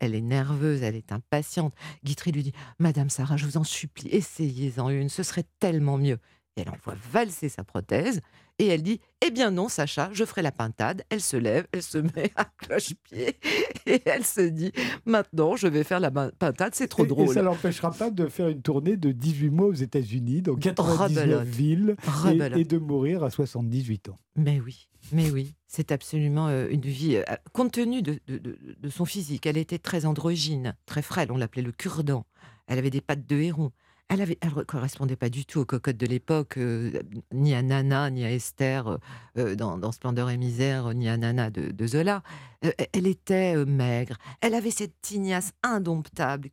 elle 0.00 0.14
est 0.14 0.20
nerveuse, 0.20 0.82
elle 0.82 0.94
est 0.94 1.12
impatiente. 1.12 1.74
Guitry 2.02 2.32
lui 2.32 2.42
dit 2.42 2.52
Madame 2.78 3.10
Sarah, 3.10 3.36
je 3.36 3.44
vous 3.44 3.56
en 3.58 3.64
supplie, 3.64 4.08
essayez-en 4.08 4.88
une, 4.88 5.08
ce 5.08 5.22
serait 5.22 5.44
tellement 5.60 5.98
mieux. 5.98 6.18
Et 6.58 6.62
elle 6.62 6.70
envoie 6.70 6.94
valser 7.12 7.48
sa 7.48 7.62
prothèse 7.62 8.20
et 8.58 8.66
elle 8.66 8.82
dit 8.82 9.00
Eh 9.24 9.30
bien 9.30 9.52
non, 9.52 9.68
Sacha, 9.68 10.10
je 10.12 10.24
ferai 10.24 10.42
la 10.42 10.50
pintade. 10.50 11.04
Elle 11.08 11.20
se 11.20 11.36
lève, 11.36 11.66
elle 11.70 11.82
se 11.84 11.98
met 11.98 12.32
à 12.34 12.44
cloche-pied 12.44 13.36
et 13.86 14.02
elle 14.04 14.24
se 14.24 14.40
dit 14.40 14.72
Maintenant, 15.06 15.54
je 15.54 15.68
vais 15.68 15.84
faire 15.84 16.00
la 16.00 16.10
pintade, 16.10 16.74
c'est 16.74 16.88
trop 16.88 17.04
Et- 17.04 17.08
drôle. 17.08 17.30
Et 17.30 17.34
ça 17.34 17.42
l'empêchera 17.42 17.92
pas 17.92 18.10
de 18.10 18.26
faire 18.26 18.48
une 18.48 18.60
tournée 18.60 18.96
de 18.96 19.12
18 19.12 19.50
mois 19.50 19.66
aux 19.68 19.72
États-Unis, 19.74 20.42
dans 20.42 20.56
99 20.56 21.24
Rebelote. 21.24 21.46
villes, 21.46 21.96
et, 22.02 22.10
Rebelote. 22.10 22.58
et 22.58 22.64
de 22.64 22.78
mourir 22.78 23.22
à 23.22 23.30
78 23.30 24.08
ans. 24.08 24.18
Mais 24.34 24.60
oui, 24.60 24.88
mais 25.12 25.30
oui, 25.30 25.54
c'est 25.68 25.92
absolument 25.92 26.48
euh, 26.48 26.66
une 26.70 26.80
vie. 26.80 27.16
euh, 27.16 27.22
compte 27.52 27.70
tenu 27.72 28.02
de, 28.02 28.18
de- 28.26 28.38
de- 28.38 28.58
de 28.80 28.88
son 28.88 29.04
physique, 29.04 29.46
elle 29.46 29.56
était 29.58 29.78
très 29.78 30.06
androgyne, 30.06 30.74
très 30.86 31.02
frêle. 31.02 31.30
On 31.30 31.36
l'appelait 31.36 31.62
le 31.62 31.72
cure-dent. 31.72 32.26
Elle 32.66 32.78
avait 32.78 32.90
des 32.90 33.00
pattes 33.00 33.26
de 33.26 33.36
héron. 33.36 33.70
Elle 34.10 34.20
ne 34.20 34.62
correspondait 34.62 35.16
pas 35.16 35.28
du 35.28 35.44
tout 35.44 35.60
aux 35.60 35.64
cocottes 35.66 35.98
de 35.98 36.06
l'époque, 36.06 36.56
euh, 36.56 36.98
ni 37.30 37.54
à 37.54 37.60
Nana, 37.60 38.08
ni 38.08 38.24
à 38.24 38.32
Esther 38.32 38.88
euh, 38.88 38.98
euh, 39.36 39.54
dans, 39.54 39.92
Splendeur 39.92 40.30
et 40.30 40.38
misère, 40.38 40.94
ni 40.94 41.10
à 41.10 41.18
Nana 41.18 41.50
de, 41.50 41.86
Zola. 41.86 42.22
Euh, 42.64 42.70
elle 42.94 43.06
était 43.06 43.66
maigre. 43.66 44.16
Elle 44.40 44.54
avait 44.54 44.70
cette 44.70 44.98
tignasse 45.02 45.52
indomptable 45.62 46.48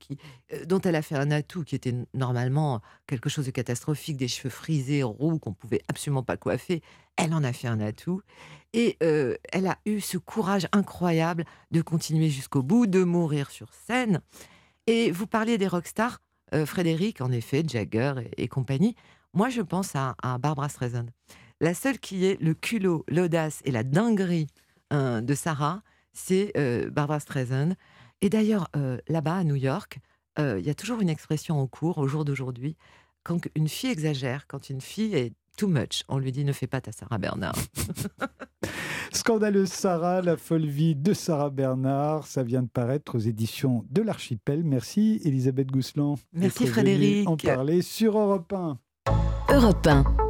dont 0.67 0.81
elle 0.81 0.95
a 0.95 1.01
fait 1.01 1.15
un 1.15 1.31
atout 1.31 1.63
qui 1.63 1.75
était 1.75 1.95
normalement 2.13 2.81
quelque 3.07 3.29
chose 3.29 3.45
de 3.45 3.51
catastrophique, 3.51 4.17
des 4.17 4.27
cheveux 4.27 4.49
frisés, 4.49 5.03
roux, 5.03 5.39
qu'on 5.39 5.53
pouvait 5.53 5.81
absolument 5.87 6.23
pas 6.23 6.35
coiffer. 6.35 6.81
Elle 7.15 7.33
en 7.33 7.43
a 7.45 7.53
fait 7.53 7.69
un 7.69 7.79
atout. 7.79 8.21
Et 8.73 8.97
elle 8.99 9.67
a 9.67 9.77
eu 9.85 10.01
ce 10.01 10.17
courage 10.17 10.67
incroyable 10.73 11.45
de 11.71 11.81
continuer 11.81 12.29
jusqu'au 12.29 12.61
bout, 12.61 12.85
de 12.85 13.03
mourir 13.05 13.49
sur 13.49 13.73
scène. 13.73 14.19
Et 14.87 15.09
vous 15.09 15.25
parliez 15.25 15.57
des 15.57 15.67
rockstars, 15.67 16.19
euh, 16.53 16.65
Frédéric, 16.65 17.21
en 17.21 17.31
effet, 17.31 17.63
Jagger 17.67 18.13
et, 18.37 18.47
compagnie. 18.47 18.95
Moi, 19.33 19.49
je 19.49 19.61
pense 19.61 19.95
à, 19.95 20.15
Barbara 20.39 20.69
Streisand. 20.69 21.07
La 21.61 21.73
seule 21.73 21.99
qui 21.99 22.25
ait 22.25 22.37
le 22.41 22.53
culot, 22.53 23.05
l'audace 23.07 23.61
et 23.65 23.71
la 23.71 23.83
dinguerie 23.83 24.47
hein, 24.91 25.21
de 25.21 25.33
Sarah, 25.33 25.81
c'est 26.13 26.51
euh, 26.57 26.89
Barbara 26.89 27.19
Streisand. 27.19 27.73
Et 28.21 28.29
d'ailleurs, 28.29 28.69
euh, 28.75 28.97
là-bas, 29.07 29.37
à 29.37 29.43
New 29.43 29.55
York, 29.55 29.99
il 30.37 30.65
y 30.65 30.69
a 30.69 30.75
toujours 30.75 30.99
une 30.99 31.07
expression 31.07 31.61
en 31.61 31.65
cours 31.65 31.97
au 31.97 32.09
jour 32.09 32.25
d'aujourd'hui. 32.25 32.75
Quand 33.23 33.39
une 33.55 33.69
fille 33.69 33.89
exagère, 33.89 34.47
quand 34.47 34.69
une 34.69 34.81
fille 34.81 35.15
est 35.15 35.33
too 35.55 35.67
much, 35.67 36.03
on 36.07 36.17
lui 36.17 36.31
dit 36.31 36.45
ne 36.45 36.53
fais 36.53 36.67
pas 36.67 36.81
ta 36.81 36.91
Sarah 36.91 37.17
Bernard. 37.17 37.55
Scandaleuse 39.13 39.69
Sarah, 39.69 40.21
la 40.21 40.37
folle 40.37 40.65
vie 40.65 40.95
de 40.95 41.13
Sarah 41.13 41.49
Bernard, 41.49 42.27
ça 42.27 42.43
vient 42.43 42.63
de 42.63 42.67
paraître 42.67 43.15
aux 43.15 43.19
éditions 43.19 43.85
de 43.89 44.01
l'Archipel. 44.01 44.63
Merci 44.63 45.21
Elisabeth 45.23 45.71
Gousseland. 45.71 46.15
Merci 46.33 46.67
Frédéric. 46.67 47.27
En 47.27 47.37
parler 47.37 47.81
sur 47.81 48.17
Europe 48.17 48.51
1. 48.51 48.77
Europe 49.49 49.87
1. 49.87 50.24